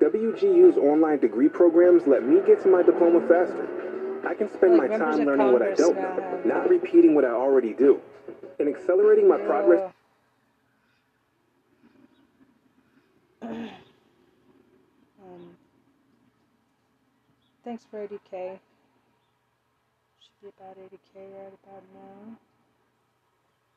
[0.00, 3.68] WGU's online degree programs let me get to my diploma faster.
[4.26, 7.30] I can spend Like my time learning what I don't know, not repeating what I
[7.30, 8.00] already do,
[8.58, 9.92] and accelerating my progress.
[15.22, 15.56] Um,
[17.64, 18.58] thanks for 80k.
[20.20, 22.38] Should be about 80k right about now.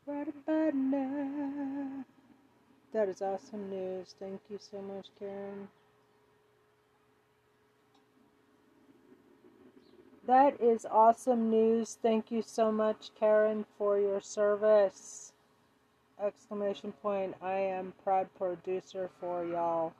[0.06, 2.06] Right about now.
[2.94, 4.16] That is awesome news.
[4.20, 5.68] Thank you so much, Karen.
[10.30, 11.98] That is awesome news.
[12.04, 15.34] Thank you so much, Karen, for your service.
[16.24, 17.34] Exclamation point.
[17.42, 19.92] I am proud producer for y'all.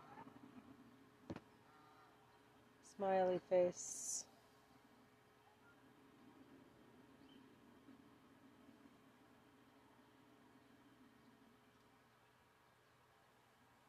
[2.96, 4.26] Smiley face.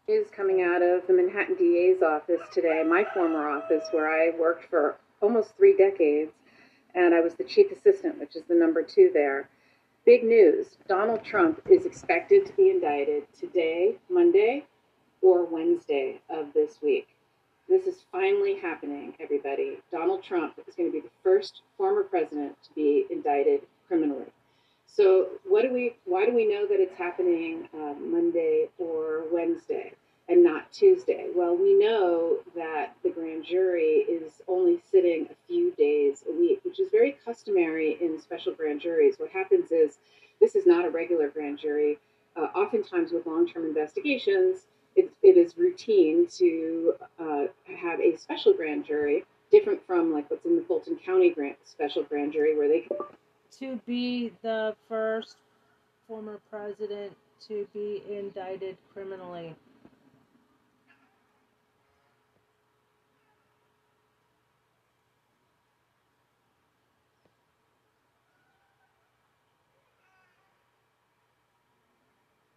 [0.09, 4.65] News coming out of the Manhattan DA's office today, my former office, where I worked
[4.71, 6.33] for almost three decades,
[6.95, 9.49] and I was the chief assistant, which is the number two there.
[10.07, 14.65] Big news Donald Trump is expected to be indicted today, Monday,
[15.23, 17.09] or Wednesday of this week.
[17.69, 19.79] This is finally happening, everybody.
[19.93, 24.33] Donald Trump is going to be the first former president to be indicted criminally.
[24.87, 25.95] So, what do we?
[26.05, 29.93] Why do we know that it's happening uh, Monday or Wednesday
[30.31, 31.27] and not Tuesday?
[31.35, 36.61] Well, we know that the grand jury is only sitting a few days a week,
[36.63, 39.17] which is very customary in special grand juries.
[39.19, 39.99] What happens is
[40.41, 41.99] this is not a regular grand jury.
[42.37, 47.45] Uh, oftentimes, with long-term investigations, it, it is routine to uh,
[47.77, 52.05] have a special grand jury, different from like what's in the Fulton County grand, special
[52.05, 52.87] grand jury, where they
[53.59, 55.39] To be the first
[56.07, 57.17] former president
[57.49, 59.57] to be indicted criminally.